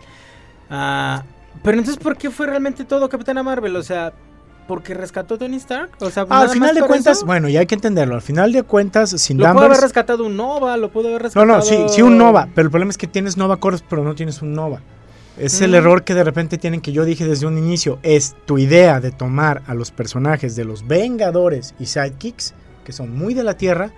[0.69, 1.25] Ah,
[1.63, 3.75] pero entonces, ¿por qué fue realmente todo Capitana Marvel?
[3.77, 4.13] O sea,
[4.71, 5.91] ¿porque rescató a Tony Stark?
[6.01, 7.27] O sea, al nada final de cuentas, eso?
[7.27, 8.15] bueno, y hay que entenderlo.
[8.15, 11.25] Al final de cuentas, sin Lo pudo haber rescatado un Nova, lo pudo haber No,
[11.25, 11.57] rescatado...
[11.57, 14.15] no, sí, sí un Nova, pero el problema es que tienes Nova Corps, pero no
[14.15, 14.81] tienes un Nova.
[15.37, 15.75] Es el Mm.
[15.75, 17.99] error que de repente tienen que yo dije desde un inicio.
[18.05, 22.55] Es tu idea de tomar a los personajes de los Vengadores y Sidekicks,
[22.85, 23.91] que son muy de la Tierra,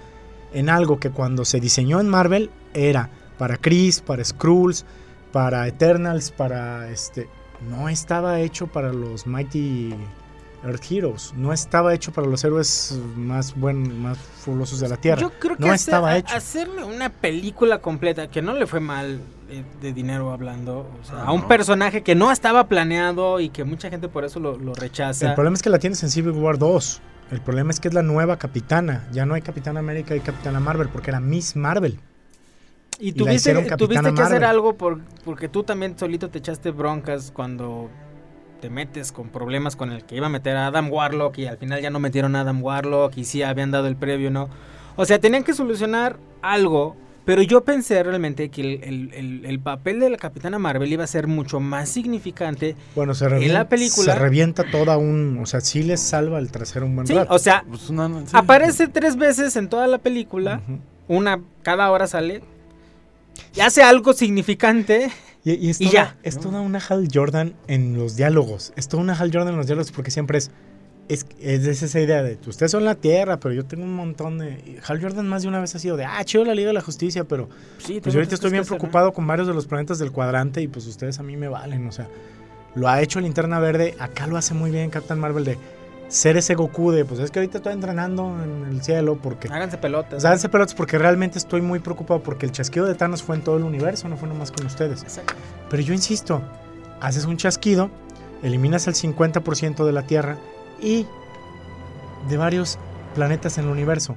[0.55, 4.87] en algo que cuando se diseñó en Marvel era para Chris, para Skrulls,
[5.33, 7.29] para Eternals, para este.
[7.69, 9.95] No estaba hecho para los Mighty
[10.65, 11.33] Earth Heroes.
[11.37, 15.21] No estaba hecho para los héroes más buen, más fabulosos de la Tierra.
[15.21, 16.35] Yo creo que no hace- estaba hecho.
[16.37, 21.17] hacerle una película completa, que no le fue mal de, de dinero hablando, o sea,
[21.23, 21.49] Ah, a un no.
[21.49, 25.29] personaje que no estaba planeado y que mucha gente por eso lo, lo rechaza.
[25.29, 27.01] El problema es que la tienes en Civil War 2.
[27.33, 29.09] El problema es que es la nueva capitana.
[29.11, 31.99] Ya no hay Capitana América y Capitana Marvel porque era Miss Marvel.
[32.99, 37.89] Y tuviste, que hacer algo por, porque tú también solito te echaste broncas cuando
[38.63, 41.59] te metes con problemas con el que iba a meter a Adam Warlock y al
[41.59, 44.49] final ya no metieron a Adam Warlock y sí habían dado el previo, ¿no?
[44.97, 46.95] O sea, tenían que solucionar algo,
[47.25, 51.03] pero yo pensé realmente que el, el- el- el papel de la Capitana Marvel iba
[51.03, 52.77] a ser mucho más significante.
[52.95, 55.39] Bueno, se En revienta, la película- se revienta toda un...
[55.43, 57.35] O sea, sí les salva el trasero un buen Sí, rato.
[57.35, 58.33] o sea, pues una- sí.
[58.33, 60.61] aparece tres veces en toda la película,
[61.09, 62.43] una cada hora sale,
[63.57, 65.11] y hace algo significante.
[65.45, 66.17] Y, y es, y toda, ya.
[66.23, 68.73] es toda una Hal Jordan en los diálogos.
[68.77, 70.51] Es toda una Hal Jordan en los diálogos porque siempre es...
[71.09, 74.39] Es, es, es esa idea de, ustedes son la Tierra, pero yo tengo un montón
[74.39, 74.81] de...
[74.87, 76.81] Hal Jordan más de una vez ha sido de, ah, chido la Liga de la
[76.81, 80.13] Justicia, pero Sí, Pues yo ahorita estoy bien preocupado con varios de los planetas del
[80.13, 82.09] cuadrante y pues ustedes a mí me valen, o sea,
[82.77, 85.59] lo ha hecho Linterna Verde, acá lo hace muy bien Captain Marvel de
[86.13, 89.49] ser ese Goku de, pues es que ahorita estoy entrenando en el cielo porque...
[89.49, 90.21] Háganse pelotas.
[90.21, 93.43] Sea, háganse pelotas porque realmente estoy muy preocupado porque el chasquido de Thanos fue en
[93.43, 95.03] todo el universo, no fue nomás con ustedes.
[95.03, 95.33] Exacto.
[95.71, 96.43] Pero yo insisto,
[97.01, 97.91] haces un chasquido,
[98.43, 100.37] eliminas el 50% de la Tierra
[100.79, 101.07] y
[102.29, 102.79] de varios
[103.15, 104.15] planetas en el universo.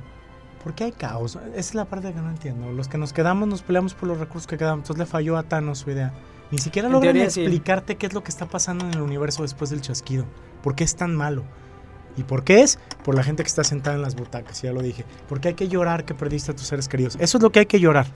[0.65, 1.37] ¿Por qué hay caos?
[1.53, 2.73] Esa es la parte que no entiendo.
[2.73, 4.83] Los que nos quedamos nos peleamos por los recursos que quedamos.
[4.83, 6.11] Entonces le falló a Thanos su idea.
[6.51, 7.41] Ni siquiera logran teoría, sí.
[7.41, 10.25] explicarte qué es lo que está pasando en el universo después del chasquido.
[10.61, 11.45] ¿Por qué es tan malo?
[12.17, 12.79] ¿Y por qué es?
[13.03, 15.03] Por la gente que está sentada en las butacas, ya lo dije.
[15.27, 17.17] Porque hay que llorar que perdiste a tus seres queridos.
[17.19, 18.07] Eso es lo que hay que llorar.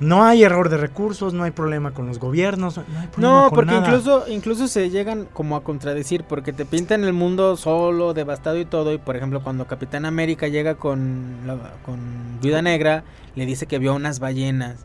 [0.00, 3.48] No hay error de recursos, no hay problema con los gobiernos, no hay problema No,
[3.48, 3.84] con porque nada.
[3.88, 8.64] incluso incluso se llegan como a contradecir porque te pintan el mundo solo, devastado y
[8.64, 11.98] todo y por ejemplo cuando Capitán América llega con la- con
[12.40, 13.02] Viuda Negra
[13.34, 14.76] le dice que vio unas ballenas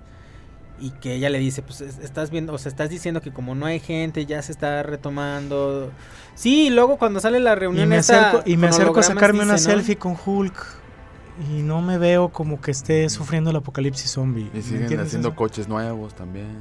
[0.80, 3.54] y que ella le dice, pues es- estás viendo, o sea, estás diciendo que como
[3.54, 5.92] no hay gente ya se está retomando.
[6.36, 9.04] Sí, y luego cuando sale la y reunión me esta acerco, y me acerco a
[9.04, 10.56] sacarme una selfie con Hulk
[11.50, 14.50] y no me veo como que esté sufriendo el apocalipsis zombie.
[14.54, 15.36] Y ¿Me siguen haciendo eso?
[15.36, 16.58] coches nuevos también.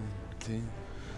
[0.46, 0.60] Sí.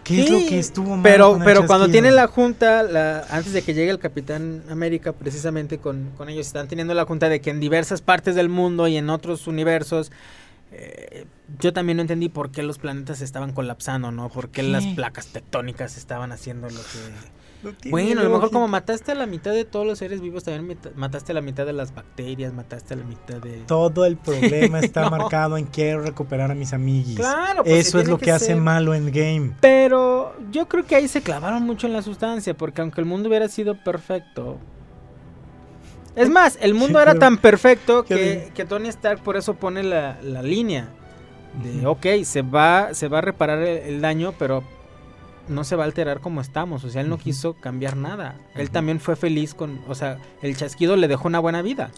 [0.05, 3.63] ¿Qué es lo que estuvo mal Pero, pero cuando tiene la junta, la, antes de
[3.63, 7.49] que llegue el Capitán América, precisamente con, con ellos, están teniendo la junta de que
[7.49, 10.13] en diversas partes del mundo y en otros universos,
[10.73, 11.25] eh,
[11.59, 14.29] yo también no entendí por qué los planetas estaban colapsando, ¿no?
[14.29, 14.69] Por qué ¿Qué?
[14.69, 17.44] las placas tectónicas estaban haciendo lo que...
[17.65, 20.21] No tiene Bueno, a lo mejor como mataste a la mitad de todos los seres
[20.21, 23.61] vivos, también mataste a la mitad de las bacterias, mataste a la mitad de...
[23.67, 25.11] Todo el problema está No.
[25.11, 27.17] marcado en quiero recuperar a mis amiguis.
[27.17, 28.57] Claro, pues, Eso es lo que que hace ser.
[28.57, 29.53] malo en game.
[29.61, 33.29] Pero yo creo que ahí se clavaron mucho en la sustancia, porque aunque el mundo
[33.29, 34.59] hubiera sido perfecto.
[36.17, 39.83] Es más, el mundo Sí, era tan perfecto ¿Qué que, Tony Stark por eso pone
[39.83, 40.89] la, la línea
[41.63, 44.63] de, ok, se va, se va a reparar el, el daño, pero
[45.49, 46.85] no se va a alterar como estamos.
[46.85, 48.37] O sea, él no quiso cambiar nada.
[48.55, 51.91] Él también fue feliz con, o sea, el chasquido le dejó una buena vida.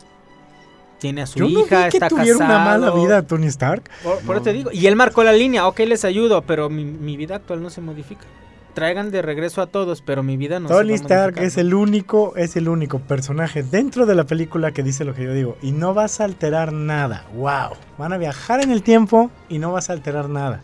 [0.99, 3.03] Tiene a su Yo no hija, vi que está tuviera una mala casado.
[3.03, 3.91] vida Tony Stark.
[4.03, 4.33] Por, por No.
[4.35, 4.71] eso te digo.
[4.73, 7.83] Y él marcó la línea, ok, les ayudo, pero mi, mi vida actual no se
[7.83, 8.25] modifica.
[8.73, 11.73] traigan de regreso a todos, pero mi vida no Tony se va Stark es el
[11.75, 15.57] único, es el único personaje dentro de la película que dice lo que yo digo.
[15.63, 17.25] Y no vas a alterar nada.
[17.35, 17.77] Wow.
[17.99, 20.63] Van a viajar en el tiempo y no vas a alterar nada.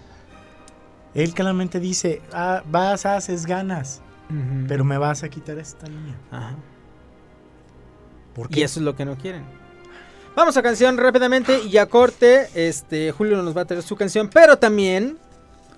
[1.15, 4.01] Él claramente dice, ah, vas, haces ganas,
[4.67, 6.17] pero me vas a quitar esta niña.
[6.31, 6.57] Ajá.
[8.35, 9.45] ¿Por Y eso es lo que no quieren.
[10.35, 12.49] Vamos a canción rápidamente y a corte.
[12.55, 15.19] Este, Julio nos va a traer su canción, pero también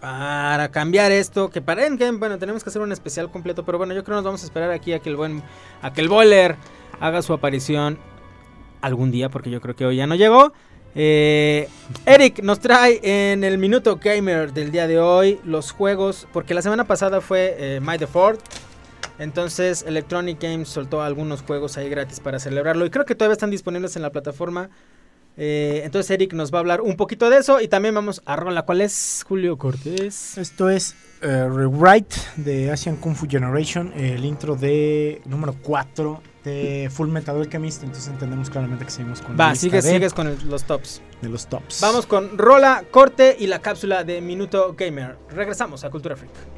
[0.00, 3.94] para cambiar esto, que para Endgame, bueno, tenemos que hacer un especial completo, pero bueno,
[3.94, 5.42] yo creo que nos vamos a esperar aquí a que el buen,
[5.80, 6.56] a que el boiler
[7.00, 7.98] haga su aparición
[8.82, 10.52] algún día, porque yo creo que hoy ya no llegó.
[10.94, 11.68] Eh,
[12.06, 16.62] Eric nos trae en el Minuto Gamer del día de hoy los juegos, porque la
[16.62, 18.40] semana pasada fue eh, My Fourth.
[19.18, 23.50] Entonces Electronic Games soltó algunos juegos ahí gratis para celebrarlo y creo que todavía están
[23.50, 24.70] disponibles en la plataforma.
[25.36, 28.36] Eh, entonces Eric nos va a hablar un poquito de eso y también vamos a
[28.36, 28.62] Rola.
[28.62, 30.38] ¿Cuál es Julio Cortés?
[30.38, 36.90] Esto es eh, Rewrite de Asian Kung Fu Generation, el intro de número 4 de
[36.92, 37.82] Full Metal Alchemist.
[37.82, 41.00] Entonces entendemos claramente que seguimos con Va, sigues, sigues con el- los tops.
[41.22, 41.80] de los tops.
[41.80, 45.16] Vamos con Rola, Corte y la cápsula de Minuto Gamer.
[45.30, 46.53] Regresamos a Cultura Freak.「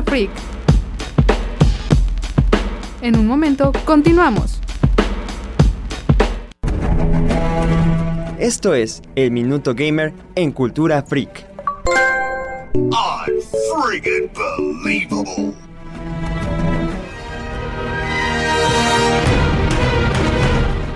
[0.00, 0.30] Cultura Freak.
[3.02, 4.60] En un momento, continuamos.
[8.38, 11.46] Esto es El Minuto Gamer en Cultura Freak.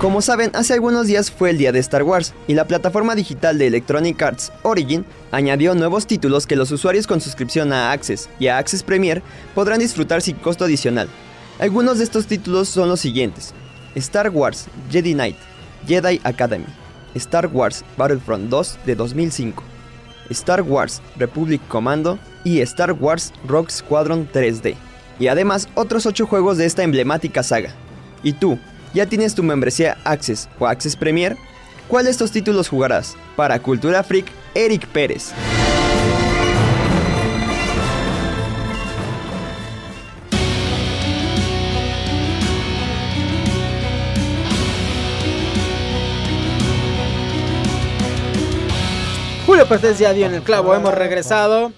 [0.05, 3.57] Como saben, hace algunos días fue el día de Star Wars y la plataforma digital
[3.57, 8.49] de Electronic Arts Origin añadió nuevos títulos que los usuarios con suscripción a Access y
[8.49, 9.23] a Access Premier
[9.55, 11.09] podrán disfrutar sin costo adicional.
[11.59, 13.55] Algunos de estos títulos son los siguientes:
[13.95, 15.39] Star Wars Jedi Knight,
[15.87, 16.67] Jedi Academy,
[17.15, 19.63] Star Wars Battlefront 2 de 2005,
[20.29, 24.75] Star Wars Republic Commando y Star Wars Rogue Squadron 3D.
[25.19, 27.71] Y además otros 8 juegos de esta emblemática saga.
[28.23, 28.59] ¿Y tú?
[28.95, 31.37] ¿Ya tienes tu membresía Access o Access Premier?
[31.89, 33.17] ¿Cuál de estos títulos jugarás?
[33.35, 35.33] Para Cultura Freak, Eric Pérez.
[49.45, 51.73] Julio Cortés ya dio en el clavo, hemos regresado.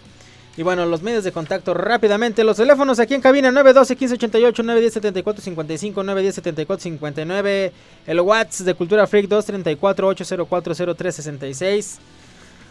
[0.57, 2.43] Y bueno, los medios de contacto rápidamente.
[2.43, 7.73] Los teléfonos aquí en cabina 912-1588, 910-7455, 910-7459.
[8.07, 11.99] El WhatsApp de Cultura Freak 234-804-0366.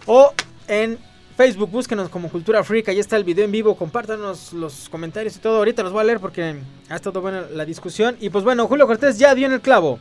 [0.08, 0.34] O
[0.68, 0.98] en
[1.38, 2.90] Facebook, búsquenos como Cultura Freak.
[2.90, 3.76] Ahí está el video en vivo.
[3.76, 5.58] Compártanos los comentarios y todo.
[5.58, 6.56] Ahorita los voy a leer porque
[6.90, 8.18] ha estado buena la discusión.
[8.20, 10.00] Y pues bueno, Julio Cortés ya dio en el clavo.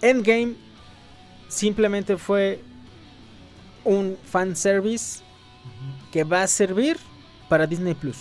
[0.00, 0.54] Endgame
[1.48, 2.62] simplemente fue
[3.84, 5.22] un fanservice
[6.10, 6.98] que va a servir
[7.48, 8.16] para Disney Plus.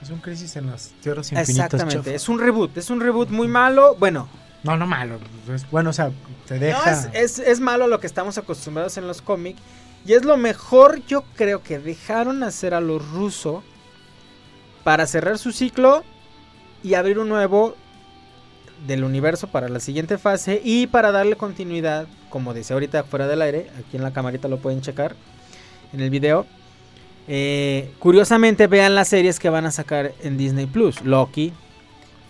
[0.00, 1.48] Es un crisis en las tierras infinitas.
[1.48, 2.10] Exactamente, chafa.
[2.10, 3.94] es un reboot, es un reboot muy malo.
[3.98, 4.28] Bueno,
[4.64, 5.18] No, no malo.
[5.52, 6.10] es bueno, o sea,
[6.46, 6.90] te no, deja.
[6.90, 9.60] es, es- es malo lo que estamos acostumbrados en los cómics.
[10.04, 13.62] Y es lo mejor, yo creo que dejaron hacer a los rusos
[14.82, 16.02] para cerrar su ciclo
[16.82, 17.76] y abrir un nuevo
[18.88, 23.42] del universo para la siguiente fase y para darle continuidad, como decía ahorita fuera del
[23.42, 25.14] aire, aquí en la camarita lo pueden checar
[25.92, 26.46] en el video.
[27.28, 31.52] Eh, curiosamente vean las series que van a sacar en Disney Plus, Loki,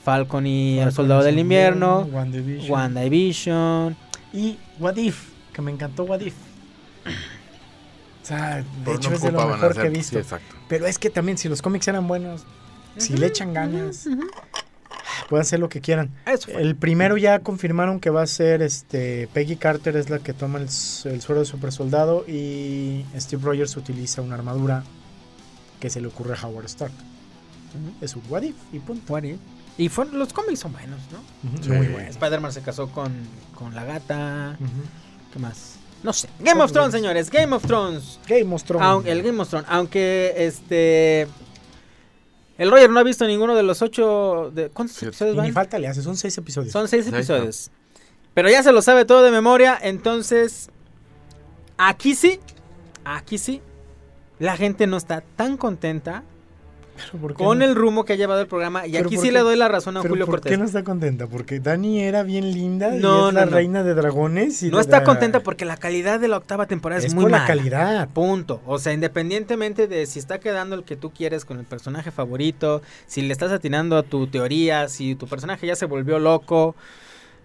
[0.04, 2.70] Falcon y el Soldado del el Invierno, WandaVision.
[2.70, 3.96] WandaVision,
[4.32, 6.34] Y What If, que me encantó What If.
[7.06, 10.16] O sea, de Pero hecho no es de lo mejor que he visto.
[10.16, 10.54] Sí, exacto.
[10.68, 12.42] Pero es que también si los cómics eran buenos,
[12.96, 14.08] si le echan ganas,
[15.28, 16.10] pueden hacer lo que quieran.
[16.26, 16.62] Eso fue.
[16.62, 20.58] El primero ya confirmaron que va a ser este Peggy Carter es la que toma
[20.58, 24.84] el, el suero de super soldado y Steve Rogers utiliza una armadura
[25.80, 26.92] que se le ocurre a Howard Stark.
[28.00, 29.12] Es un what if y punto.
[29.12, 29.38] What if?
[29.78, 31.62] Y fueron, los cómics son buenos, ¿no?
[31.62, 31.70] Sí.
[31.70, 32.10] Muy bueno.
[32.10, 33.12] Spider-Man se casó con,
[33.54, 34.58] con la gata.
[35.32, 35.76] ¿Qué más?
[36.02, 36.28] No sé.
[36.40, 36.92] Game of Thrones, buenos.
[36.92, 37.30] señores.
[37.30, 38.20] Game of Thrones.
[38.28, 38.86] Game of Thrones.
[38.86, 39.66] Aunque, el Game of Thrones.
[39.70, 41.26] Aunque este.
[42.58, 44.50] El Roger no ha visto ninguno de los ocho.
[44.54, 45.52] De, ¿Cuántos episodios Y ni van?
[45.54, 46.72] falta le hace, son seis episodios.
[46.72, 47.70] Son seis episodios.
[48.34, 49.78] Pero ya se lo sabe todo de memoria.
[49.80, 50.70] Entonces.
[51.78, 52.40] Aquí sí.
[53.04, 53.60] Aquí sí.
[54.38, 56.31] La gente no está tan contenta Pero ¿por qué
[57.36, 57.64] con no?
[57.64, 58.86] el rumbo que ha llevado el programa.
[58.86, 59.32] Y aquí ¿por sí qué?
[59.32, 60.50] le doy la razón a Julio ¿por Cortés.
[60.52, 61.26] qué no está contenta?
[61.26, 64.62] Porque Dani era bien linda No, y es no, la reina de dragones.
[64.62, 67.14] Y No de está la- contenta porque la calidad de la octava temporada es, es
[67.14, 67.46] muy por la mala.
[67.46, 68.08] calidad.
[68.10, 68.60] Punto.
[68.66, 72.82] O sea, independientemente de si está quedando el que tú quieres con el personaje favorito,
[73.06, 76.74] si le estás atinando a tu teoría, si tu personaje ya se volvió loco,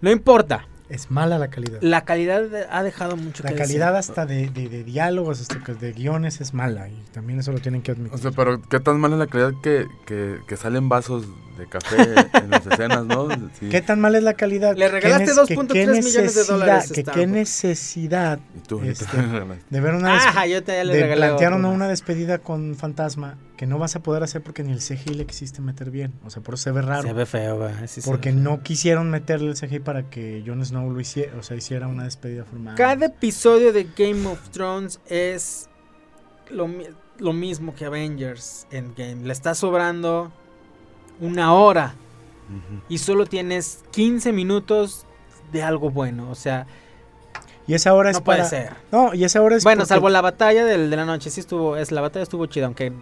[0.00, 0.66] no importa.
[0.88, 1.78] Es mala la calidad.
[1.82, 4.10] La calidad de- ha dejado mucho La que calidad decir.
[4.10, 6.88] hasta de, de- de diálogos, hasta que de guiones es mala.
[6.88, 8.14] Y también eso lo tienen que admitir.
[8.14, 11.26] O sea, pero qué tan mala es la calidad que, que, que salen vasos
[11.58, 11.96] de café
[12.34, 13.28] en las escenas, ¿no?
[13.58, 13.68] Sí.
[13.68, 14.76] ¿Qué tan mala es la calidad?
[14.76, 18.80] Le ¿Qué regalaste nes- que 2.3 qué millones de dólares Que qué necesidad Y tú,
[18.82, 19.16] este, tú-
[19.68, 23.36] de ver una Ajá, yo te ya le de regalé plantearon una despedida con Fantasma
[23.58, 26.14] que no vas a poder hacer porque ni el CGI le existe meter bien.
[26.24, 27.02] O sea, por eso se ve raro.
[27.02, 28.44] Se ve feo, sí se porque ve feo.
[28.44, 32.04] no quisieron meterle el CGI para que Jon Snow lo hiciera, o sea, hiciera una
[32.04, 32.74] despedida formal.
[32.76, 35.68] Cada episodio de Game of Thrones es
[36.50, 36.86] lo, mi-
[37.18, 39.24] lo mismo que Avengers Endgame.
[39.26, 40.32] Le está sobrando
[41.20, 41.94] una hora
[42.88, 45.04] y solo tienes 15 minutos
[45.52, 46.30] de algo bueno.
[46.30, 46.66] O sea,
[47.66, 48.72] Y esa hora es no puede para ser.
[48.92, 51.40] No, y esa hora es Bueno, porque- salvo la batalla del, de la noche, sí
[51.40, 52.92] estuvo, es, la batalla estuvo chida, aunque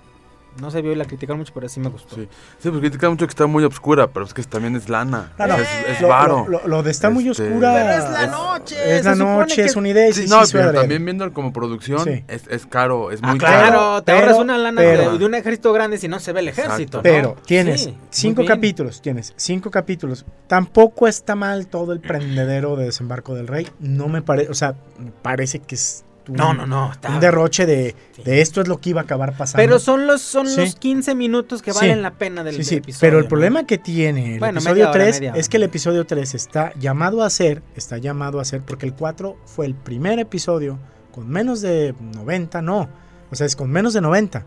[0.61, 2.17] no se vio y la criticaron mucho, pero sí me gustó.
[2.17, 2.29] Sí.
[2.59, 5.33] Sí, porque critica mucho que está muy oscura, pero es que también es lana.
[5.39, 6.47] No, no, O sea, es, es lo, varo.
[6.49, 7.73] lo- lo- lo de está muy Este- oscura.
[7.75, 8.97] Pero es la noche.
[8.97, 10.09] Es la noche, que- es una idea.
[10.09, 12.25] y Sí, sí, no, sí, pero también viendo como producción Sí.
[12.29, 14.03] es, es caro, es Ah, muy claro, caro.
[14.03, 16.41] te pero- ahorras una lana pero- de, de un ejército grande si no se ve
[16.41, 17.03] el ejército.
[17.03, 20.25] Pero tienes cinco capítulos, tienes cinco capítulos.
[20.47, 23.67] Tampoco está mal todo el prendedero de Desembarco del Rey.
[23.81, 24.75] No me parece, o sea,
[25.23, 28.23] parece que es un, No, no, no, está- un derroche de, Sí.
[28.23, 29.63] de esto es lo que iba a acabar pasando.
[29.63, 30.61] Pero son los, son Sí.
[30.61, 31.79] los 15 minutos que Sí.
[31.81, 33.01] valen la pena del Sí, sí, episodio.
[33.01, 33.29] pero el ¿no?
[33.29, 36.73] problema que tiene el Bueno, episodio hora, 3 media es que el episodio 3 está
[36.79, 40.79] llamado a ser, está llamado a ser, porque el 4 fue el primer episodio
[41.13, 42.89] con menos de 90, no,
[43.31, 44.45] o sea, es con menos de 90.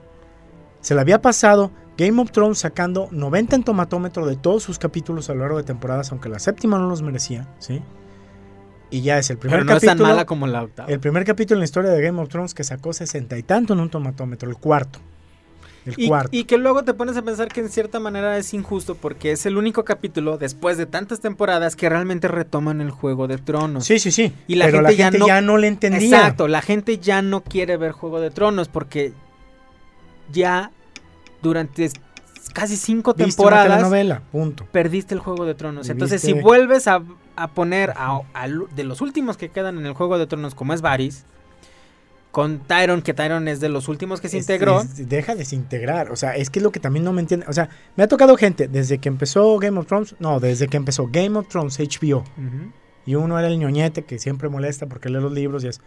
[0.82, 5.30] Se le había pasado Game of Thrones sacando 90 en tomatómetro de todos sus capítulos
[5.30, 7.82] a lo largo de temporadas, aunque la séptima no los merecía, ¿sí?
[8.92, 10.10] Y ya es el primer Pero no es tan capítulo.
[10.10, 10.90] mala como la octava.
[10.92, 13.74] el primer capítulo en la historia de Game of Thrones que sacó 60 y tanto
[13.74, 15.00] en un tomatómetro, el cuarto.
[15.86, 16.30] El Y, cuarto.
[16.34, 19.46] y que luego te pones a pensar que en cierta manera es injusto porque es
[19.46, 23.86] el único capítulo después de tantas temporadas que realmente retoman el Juego de Tronos.
[23.86, 24.34] Sí, sí, sí.
[24.48, 26.18] Y la pero gente la ya no- ya no le entendía.
[26.18, 29.14] Exacto, la gente ya no quiere ver Juego de Tronos porque
[30.32, 30.72] ya
[31.42, 31.90] durante
[32.54, 34.66] casi cinco Viste una temporadas telenovela, punto.
[34.72, 35.90] perdiste el Juego de Tronos.
[35.90, 37.02] Entonces, si vuelves a,
[37.42, 38.22] a poner a,
[38.76, 41.26] de los últimos que quedan en el Juego de Tronos, como es Varys,
[42.32, 44.82] con Tyron, que Tyron es de los últimos que se Es- integró.
[44.82, 46.12] es- deja desintegrar.
[46.12, 47.46] O sea, es que es lo que también no me entiende.
[47.50, 50.16] O sea, me ha tocado gente desde que empezó Game of Thrones.
[50.20, 52.24] No, desde que empezó Game of Thrones HBO.
[53.06, 55.82] Y uno era el ñoñete que siempre molesta porque lee los libros y es.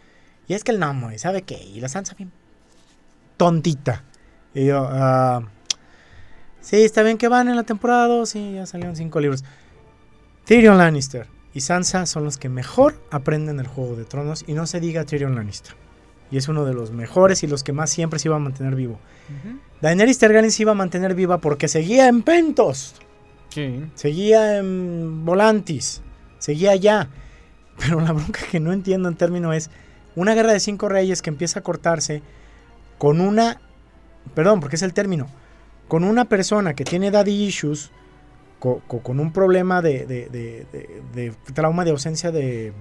[0.49, 1.63] Y es que el no, ¿y ¿sabe qué?
[1.63, 2.33] Y la Sansa bien
[3.37, 4.05] tontita.
[4.55, 5.43] Y yo, ah,
[6.61, 9.45] sí, está bien que van en la temporada 2, sí, ya salieron cinco libros.
[10.45, 14.67] Tyrion Lannister y Sansa son los que mejor aprenden el Juego de Tronos y no
[14.67, 15.75] se diga Tyrion Lannister.
[16.31, 18.75] Y es uno de los mejores y los que más siempre se iba a mantener
[18.75, 18.99] vivo.
[19.83, 22.95] Daenerys Targaryen se iba a mantener viva porque seguía en Pentos.
[23.51, 23.85] Sí.
[23.95, 26.01] Seguía en Volantis,
[26.39, 27.11] seguía allá.
[27.79, 29.71] Pero la bronca que no entiendo en términos es
[30.15, 32.23] una guerra de cinco reyes que empieza a cortarse
[32.99, 33.61] con una,
[34.35, 35.27] perdón, porque es el término,
[35.89, 37.91] con una persona que tiene daddy issues,
[38.63, 42.73] co- co- con, un problema de, de- de- de- de trauma de ausencia de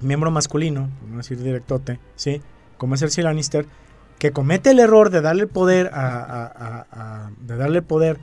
[0.00, 2.40] miembro masculino, por no decir directote, ¿sí?
[2.78, 3.66] Como es Cersei Lannister,
[4.20, 8.18] que comete el error de darle poder a, a- a- a- de darle poder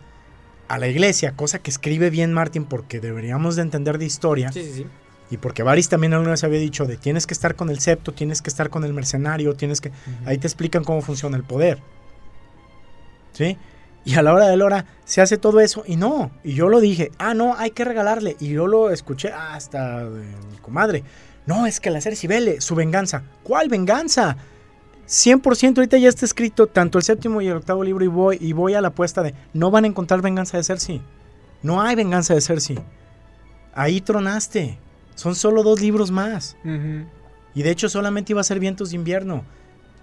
[0.69, 4.63] a la iglesia, cosa que escribe bien Martin porque deberíamos de entender de historia Sí,
[4.63, 4.85] sí, sí.
[5.31, 8.13] y porque Varys también alguna vez había dicho de tienes que estar con el septo,
[8.13, 9.91] tienes que estar con el mercenario, tienes que
[10.25, 11.79] ahí te explican cómo funciona el poder.
[13.33, 13.57] ¿Sí?
[14.09, 16.67] Y a la hora de la hora se hace todo eso y no, y yo
[16.67, 18.37] lo dije, ah, no, hay que regalarle.
[18.39, 21.03] Y yo lo escuché hasta de mi comadre.
[21.45, 23.21] No, es que la Cersei vele, su venganza.
[23.43, 24.35] ¿Cuál venganza?
[25.07, 28.53] 100% ahorita ya está escrito tanto el séptimo y el octavo libro y voy, y
[28.53, 31.03] voy a la apuesta de no van a encontrar venganza de Cersei.
[31.61, 32.79] No hay venganza de Cersei.
[33.75, 34.79] Ahí tronaste.
[35.13, 36.57] Son solo dos libros más.
[37.53, 39.43] Y de hecho solamente iba a ser vientos de invierno.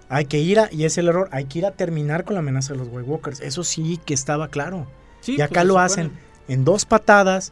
[0.09, 2.39] Hay que ir a, y es el error, hay que ir a terminar con la
[2.39, 3.41] amenaza de los White Walkers.
[3.41, 4.87] Eso sí que estaba claro.
[5.19, 6.11] Sí, y pues, acá lo hacen
[6.47, 7.51] en dos patadas.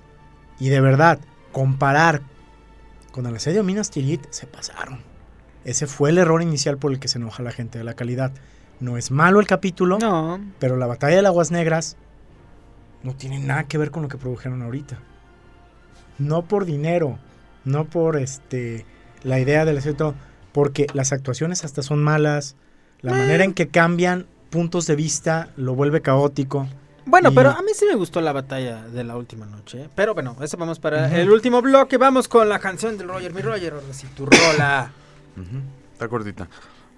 [0.59, 1.19] Y de verdad,
[1.51, 2.21] comparar
[3.11, 4.99] con el asedio de Minas Tirith, se pasaron.
[5.65, 8.31] Ese fue el error inicial por el que se enoja la gente de la calidad.
[8.79, 10.39] No es malo el capítulo, No.
[10.59, 11.97] pero la batalla de las Aguas Negras
[13.03, 14.99] no tiene nada que ver con lo que produjeron ahorita.
[16.17, 17.19] No por dinero,
[17.65, 18.85] no por este
[19.23, 20.13] la idea del asedio,
[20.55, 22.55] porque las actuaciones hasta son malas,
[23.01, 26.65] la manera en que cambian puntos de vista lo vuelve caótico.
[27.05, 29.81] Bueno, Y- pero a mí sí me gustó la batalla de la última noche.
[29.81, 29.89] ¿eh?
[29.95, 31.97] Pero bueno, eso vamos para el último bloque.
[31.97, 33.33] Vamos con la canción del Roger.
[33.33, 34.93] Mi Roger, ahora sí, tu rola.
[35.91, 36.47] Está cortita.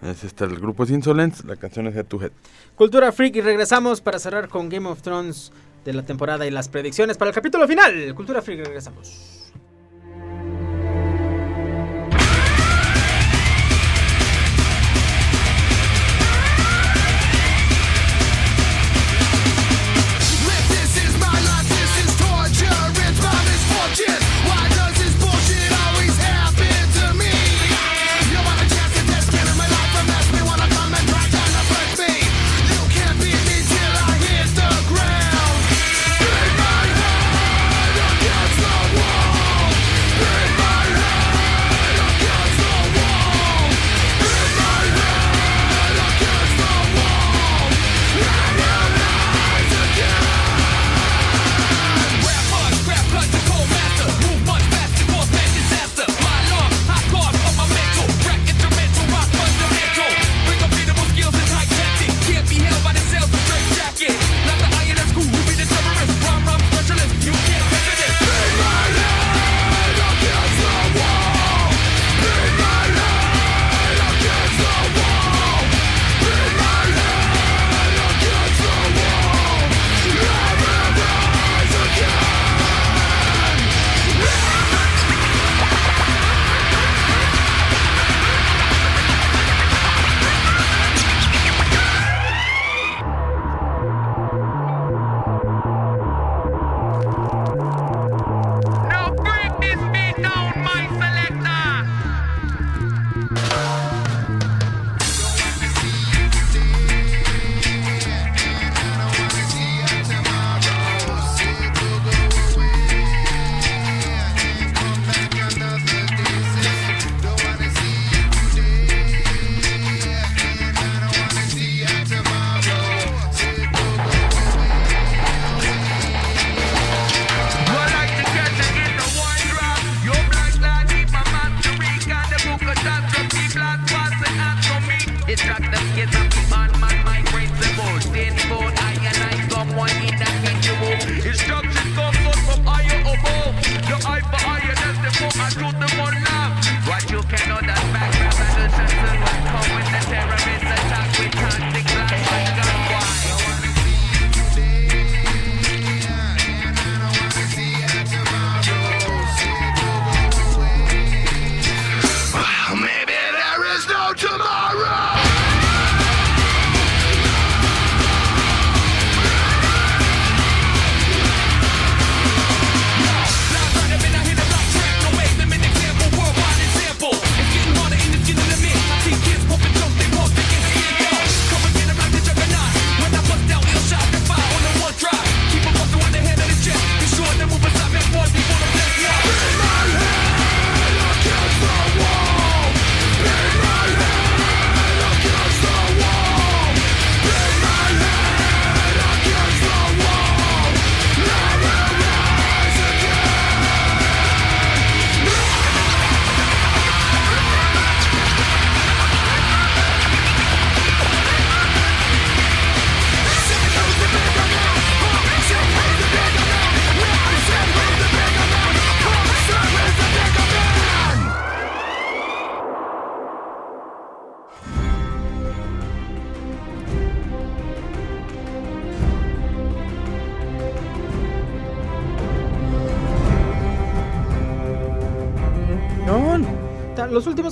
[0.03, 2.32] Es este, el grupo es Insolence, la canción es Head to Head.
[2.76, 5.51] Cultura Freak y regresamos para cerrar con Game of Thrones
[5.84, 8.14] de la temporada y las predicciones para el capítulo final.
[8.14, 9.36] Cultura Freak, regresamos.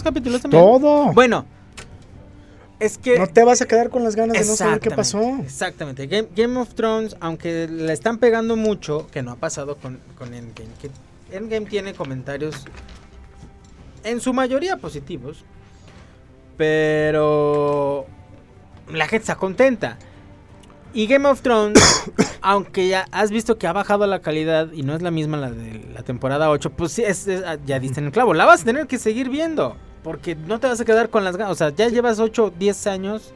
[0.05, 0.63] Capítulos también.
[0.63, 1.11] todo.
[1.13, 1.45] Bueno,
[2.79, 3.17] es que.
[3.19, 5.37] No te vas a quedar con las ganas de no saber qué pasó.
[5.43, 6.07] Exactamente.
[6.07, 10.33] Game, Game of Thrones, aunque le están pegando mucho, que no ha pasado con, con
[10.33, 10.89] Endgame, que
[11.35, 12.63] Endgame tiene comentarios
[14.03, 15.43] en su mayoría positivos,
[16.57, 18.05] pero
[18.91, 19.97] la gente está contenta.
[20.93, 21.81] Y Game of Thrones,
[22.41, 25.51] aunque ya has visto que ha bajado la calidad y no es la misma la
[25.51, 28.33] de la temporada 8, pues sí, es- es- ya diste en el clavo.
[28.33, 29.75] La vas a tener que seguir viendo.
[30.05, 31.51] Porque no te vas a quedar con las ganas.
[31.51, 33.33] O sea, ya llevas 8, 10 años.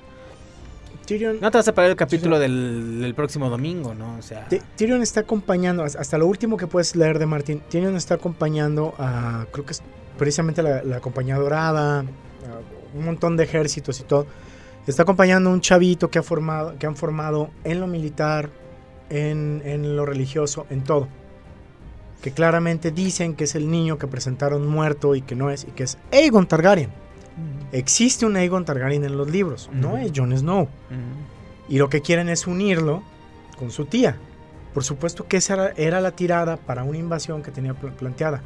[1.05, 4.15] Tyrion, No te vas a perder el capítulo del, del próximo domingo, ¿no?
[4.17, 4.47] O sea.
[4.47, 8.93] Ty- Tyrion está acompañando, hasta lo último que puedes leer de Martín, Tyrion está acompañando
[8.99, 9.81] a, creo que es
[10.19, 12.05] precisamente la, la compañía dorada,
[12.93, 14.27] un montón de ejércitos y todo.
[14.85, 18.49] Está acompañando a un chavito que, ha formado, que han formado en lo militar,
[19.09, 21.07] en, en lo religioso, en todo.
[22.21, 25.71] Que claramente dicen que es el niño que presentaron muerto y que no es, y
[25.71, 26.89] que es Aegon Targaryen.
[27.71, 30.67] Existe un Aegon Targaryen en los libros, no es Jon Snow.
[31.69, 33.03] Y lo que quieren es unirlo
[33.57, 34.17] con su tía.
[34.73, 38.41] Por supuesto que esa era, la tirada para una invasión que tenía pl- planteada.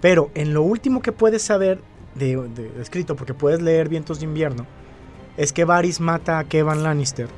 [0.00, 1.80] Pero en lo último que puedes saber
[2.14, 4.66] de, de- de escrito, porque puedes leer Vientos de Invierno,
[5.36, 7.28] es que Varys mata a Kevan Lannister.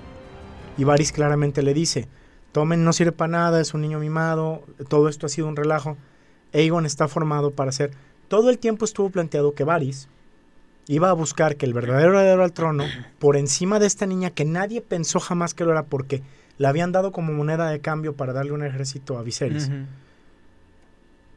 [0.76, 2.09] Y Varys claramente le dice,
[2.57, 5.98] Tomen no sirve para nada, es un niño mimado, todo esto ha sido un relajo.
[6.54, 7.90] Aegon está formado para ser...
[8.28, 10.09] Todo el tiempo estuvo planteado que Varys
[10.88, 12.84] iba a buscar que el verdadero heredero al trono,
[13.18, 16.22] por encima de esta niña que nadie pensó jamás que lo era porque
[16.57, 19.70] la habían dado como moneda de cambio para darle un ejército a Viserys,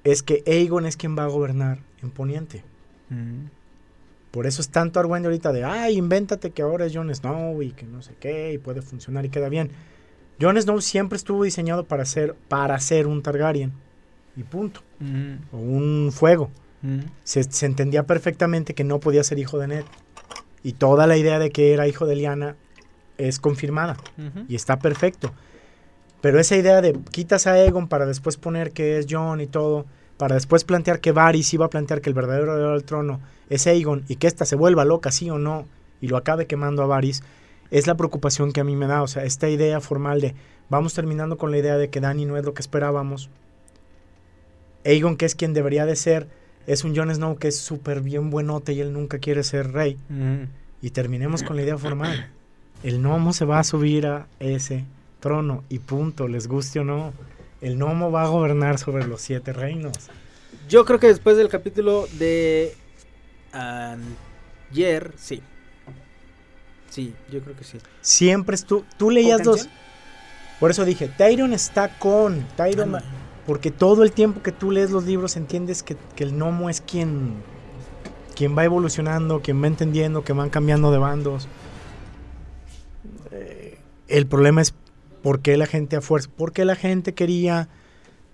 [0.05, 2.63] es que Aegon es quien va a gobernar en Poniente.
[4.31, 7.71] Por eso es tanto argüende ahorita de, ay, invéntate que ahora es Jon Snow y
[7.71, 9.71] que no sé qué, y puede funcionar y queda bien.
[10.41, 13.73] Jon Snow siempre estuvo diseñado para ser, para ser un Targaryen.
[14.35, 14.81] Y punto.
[15.51, 16.49] O un fuego.
[17.23, 19.83] Se, se entendía perfectamente que no podía ser hijo de Ned.
[20.63, 22.55] Y toda la idea de que era hijo de Lyanna
[23.17, 23.97] es confirmada.
[24.47, 25.31] Y está perfecto.
[26.21, 29.85] Pero esa idea de quitas a Egon para después poner que es Jon y todo,
[30.17, 33.67] para después plantear que Varys iba a plantear que el verdadero heredero al trono es
[33.67, 35.65] Aegon y que ésta se vuelva loca, sí o no,
[36.01, 37.23] y lo acabe quemando a Varys,
[37.71, 39.01] es la preocupación que a mí me da.
[39.01, 40.35] O sea, esta idea formal de
[40.69, 43.29] vamos terminando con la idea de que Dany no es lo que esperábamos.
[44.85, 46.27] Aegon, que es quien debería de ser,
[46.67, 49.97] es un Jon Snow que es súper bien buenote y él nunca quiere ser rey.
[50.81, 52.31] Y terminemos con la idea formal.
[52.83, 54.85] El gnomo se va a subir a ese
[55.19, 57.13] trono y punto, les guste o no.
[57.61, 60.09] El gnomo va a gobernar sobre los siete reinos.
[60.69, 62.73] Yo creo que después del capítulo de
[63.51, 65.41] ayer, sí.
[66.99, 67.77] Sí, yo creo que sí.
[68.01, 69.69] Siempre estu tú leías dos.
[70.59, 73.03] Por eso dije, Tyrion está con Tyrion, Ah,
[73.47, 76.81] porque todo el tiempo que tú lees los libros entiendes que, que el gnomo es
[76.81, 77.35] quien
[78.35, 81.47] quien va evolucionando, quien va entendiendo, que van cambiando de bandos.
[83.31, 84.73] Eh, el problema es
[85.21, 87.69] por qué la gente a fuerza, por qué la gente quería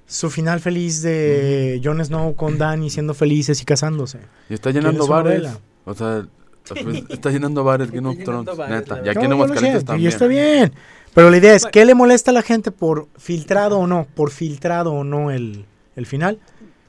[0.07, 4.19] su final feliz de Jon Snow con Dany siendo felices y casándose.
[4.49, 5.49] Y está ¿Quién llenando bares.
[5.85, 6.27] O sea,
[6.83, 9.01] Pues, está llenando bares Game of Thrones, bares, neta.
[9.05, 10.05] Y aquí en No, lo Aguascalientes también.
[10.05, 10.73] Y está bien.
[11.13, 14.07] Pero la idea es, ¿qué le molesta a la gente por filtrado o no?
[14.15, 16.39] Por filtrado o no el, el final.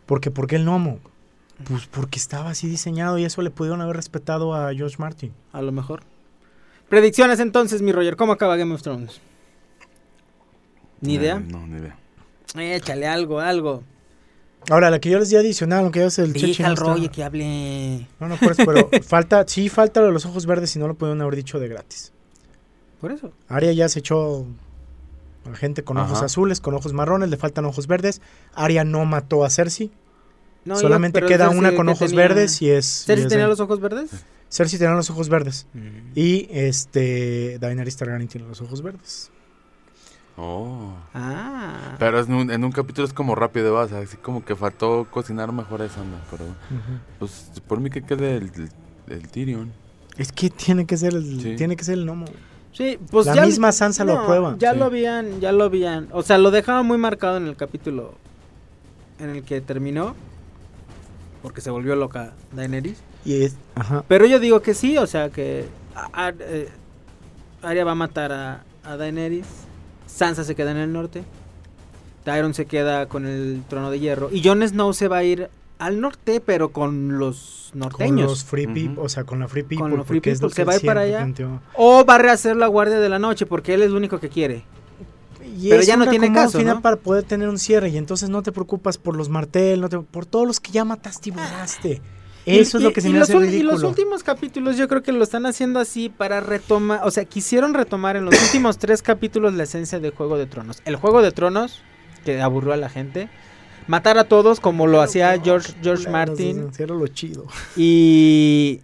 [0.06, 0.98] Porque, ¿por qué el gnomo?
[1.68, 5.32] Pues porque estaba así diseñado y eso le pudieron haber respetado a George Martin.
[5.52, 6.02] A lo mejor.
[6.88, 8.16] Predicciones entonces, mi Roger.
[8.16, 9.20] ¿Cómo acaba Game of Thrones?
[11.00, 11.38] Ni No, idea.
[11.38, 11.96] No, ni idea.
[12.56, 13.82] Échale algo, algo.
[14.70, 17.10] Ahora, la que yo les di adicional, aunque ya es el no al está- Roger
[17.10, 18.06] que hable.
[18.20, 20.88] No, no, por eso, pero falta, sí falta lo de los ojos verdes y no
[20.88, 22.12] lo pudieron haber dicho de gratis.
[23.00, 23.32] Por eso.
[23.48, 24.44] Arya ya se echó
[25.50, 28.20] a gente con ojos azules, con ojos marrones, le faltan ojos verdes.
[28.54, 29.92] Arya no mató a Cersei.
[30.64, 32.26] No, Solamente queda Cersei, una con ¿qué ojos tenía?
[32.26, 33.02] verdes y es...
[33.02, 34.10] y ¿Cersei es tenía los ojos verdes?
[34.50, 35.66] Cersei tenía los ojos verdes.
[36.16, 39.30] Y este Daenerys Targaryen tiene los ojos verdes.
[40.38, 40.92] Oh.
[41.14, 41.96] Ah.
[41.98, 45.06] Pero es en un, en un capítulo es como rápido, vas, así como que faltó
[45.10, 46.44] cocinar mejor esa onda, pero
[47.18, 48.70] pues por mí que quede el, el,
[49.14, 49.72] el Tyrion.
[50.18, 51.56] Es que tiene que ser el, Sí.
[51.56, 52.26] tiene que ser el gnomo.
[52.72, 54.56] Sí, pues La ya- misma Sansa lo aprueba.
[54.58, 54.78] Ya Sí.
[54.78, 56.08] lo habían, ya lo habían.
[56.12, 58.14] O sea, lo dejaban muy marcado en el capítulo
[59.18, 60.14] en el que terminó.
[61.42, 62.98] Porque se volvió loca Daenerys.
[63.24, 64.04] Y es, ajá.
[64.08, 66.68] Pero yo digo que sí, o sea que a- a- eh,
[67.62, 69.46] Arya va a matar a, a Daenerys.
[70.06, 71.24] Sansa se queda en el norte.
[72.24, 74.28] Tyrion se queda con el trono de hierro.
[74.32, 75.48] Y Jon Snow se va a ir
[75.78, 78.30] al norte, pero con los Con norteños.
[78.30, 79.78] los free people, o sea, con la free people.
[79.90, 81.18] Con los free porque es lo people, se va a ir para allá.
[81.18, 81.60] planteó.
[81.74, 84.28] O va a rehacer la guardia de la noche, porque él es lo único que
[84.28, 84.64] quiere.
[85.58, 86.82] Y Pero ya no tiene caso, final ¿no?
[86.82, 89.98] para poder tener un cierre y entonces no te preocupas por los martel, no te,
[90.00, 92.02] por todos los que ya mataste y borraste.
[92.46, 93.72] Eso Y- es lo que se y me hace ul- Y ridículo.
[93.72, 97.74] los últimos capítulos yo creo que lo están haciendo así para retomar, o sea, quisieron
[97.74, 100.80] retomar en los últimos tres capítulos la esencia de Juego de Tronos.
[100.84, 101.82] El Juego de Tronos,
[102.24, 103.28] que aburrió a la gente,
[103.88, 107.46] matar a todos como lo hacía George, George Martin Era lo chido.
[107.76, 108.80] y,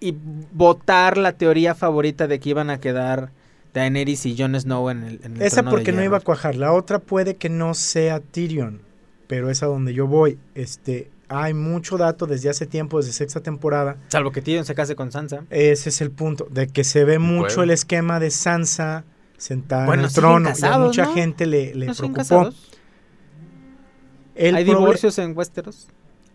[0.00, 0.14] y
[0.52, 3.30] votar la teoría favorita de que iban a quedar
[3.72, 6.20] Daenerys y Jon Snow en el, en el Esa trono de porque no iba a
[6.20, 6.54] cuajar.
[6.54, 8.80] La otra puede que no sea Tyrion,
[9.26, 10.38] pero es a donde yo voy.
[10.54, 11.10] Este,
[11.42, 13.96] hay mucho dato desde hace tiempo, desde sexta temporada.
[14.08, 15.44] Salvo que Tyrion se case con Sansa.
[15.50, 17.62] Ese es el punto, de que se ve mucho Bueno.
[17.64, 19.04] el esquema de Sansa
[19.36, 20.50] sentada Bueno, en el trono.
[20.56, 21.14] y a mucha ¿no?
[21.14, 22.50] gente le, le ¿No siguen preocupó.
[24.36, 25.88] ¿Hay divorcios en Westeros?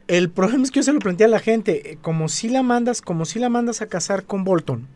[0.07, 2.63] El problema es que yo se lo planteé a la gente, eh, como si la
[2.63, 4.87] mandas, como si la mandas a casar con Bolton,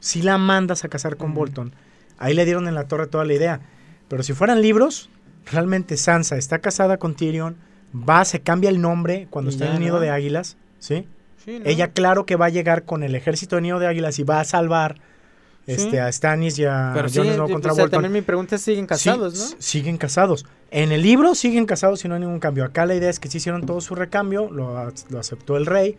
[0.00, 1.34] si la mandas a casar con.
[1.34, 1.74] Bolton,
[2.18, 3.60] ahí le dieron en la torre toda la idea.
[4.08, 5.10] Pero si fueran libros,
[5.46, 7.56] realmente Sansa está casada con Tyrion,
[7.94, 10.00] va, se cambia el nombre cuando Y está en el nido ¿no?
[10.00, 11.06] de águilas, ¿sí?
[11.44, 11.66] Sí, ¿no?
[11.66, 14.40] Ella claro que va a llegar con el ejército de nido de águilas y va
[14.40, 14.96] a salvar
[15.66, 15.74] Sí.
[15.74, 17.96] este, a Stannis y a Pero sí, Jon Snow yo- contra o sea, Bolton.
[18.02, 19.56] también mi pregunta es, ¿siguen casados, no?
[19.60, 20.46] Siguen casados.
[20.70, 22.64] En el libro siguen casados y no hay ningún cambio.
[22.64, 25.98] Acá la idea es que sí hicieron todo su recambio, lo, lo aceptó el rey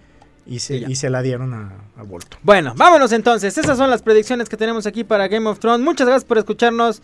[0.49, 2.39] y se, Y se la dieron a, a Bolton.
[2.43, 3.57] Bueno, vámonos entonces.
[3.57, 5.79] Esas son las predicciones que tenemos aquí para Game of Thrones.
[5.85, 7.01] Muchas gracias por escucharnos.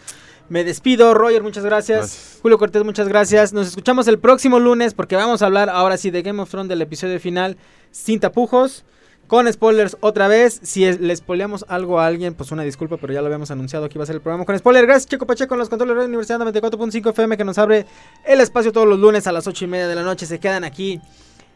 [0.49, 1.99] Me despido, Roger, muchas gracias.
[1.99, 2.39] Gracias.
[2.41, 3.53] Julio Cortés, muchas gracias.
[3.53, 6.69] Nos escuchamos el próximo lunes porque vamos a hablar ahora sí de Game of Thrones
[6.69, 7.57] del episodio final
[7.91, 8.83] sin tapujos.
[9.27, 10.59] Con spoilers otra vez.
[10.61, 13.89] Si es- le spoileamos algo a alguien, pues una disculpa, pero ya lo habíamos anunciado
[13.89, 14.85] que iba a ser el programa con spoiler.
[14.85, 17.87] Gracias, Checo Pacheco, en los controles de la Universidad 94.5 FM, que nos abre
[18.23, 20.27] el espacio todos los lunes a las 8 y media de la noche.
[20.27, 21.01] Se quedan aquí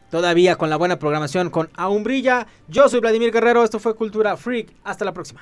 [0.09, 2.47] todavía con la buena programación con Aún Brilla.
[2.67, 4.73] Yo soy Vladimir Guerrero, esto fue Cultura Freak.
[4.83, 5.41] Hasta la próxima.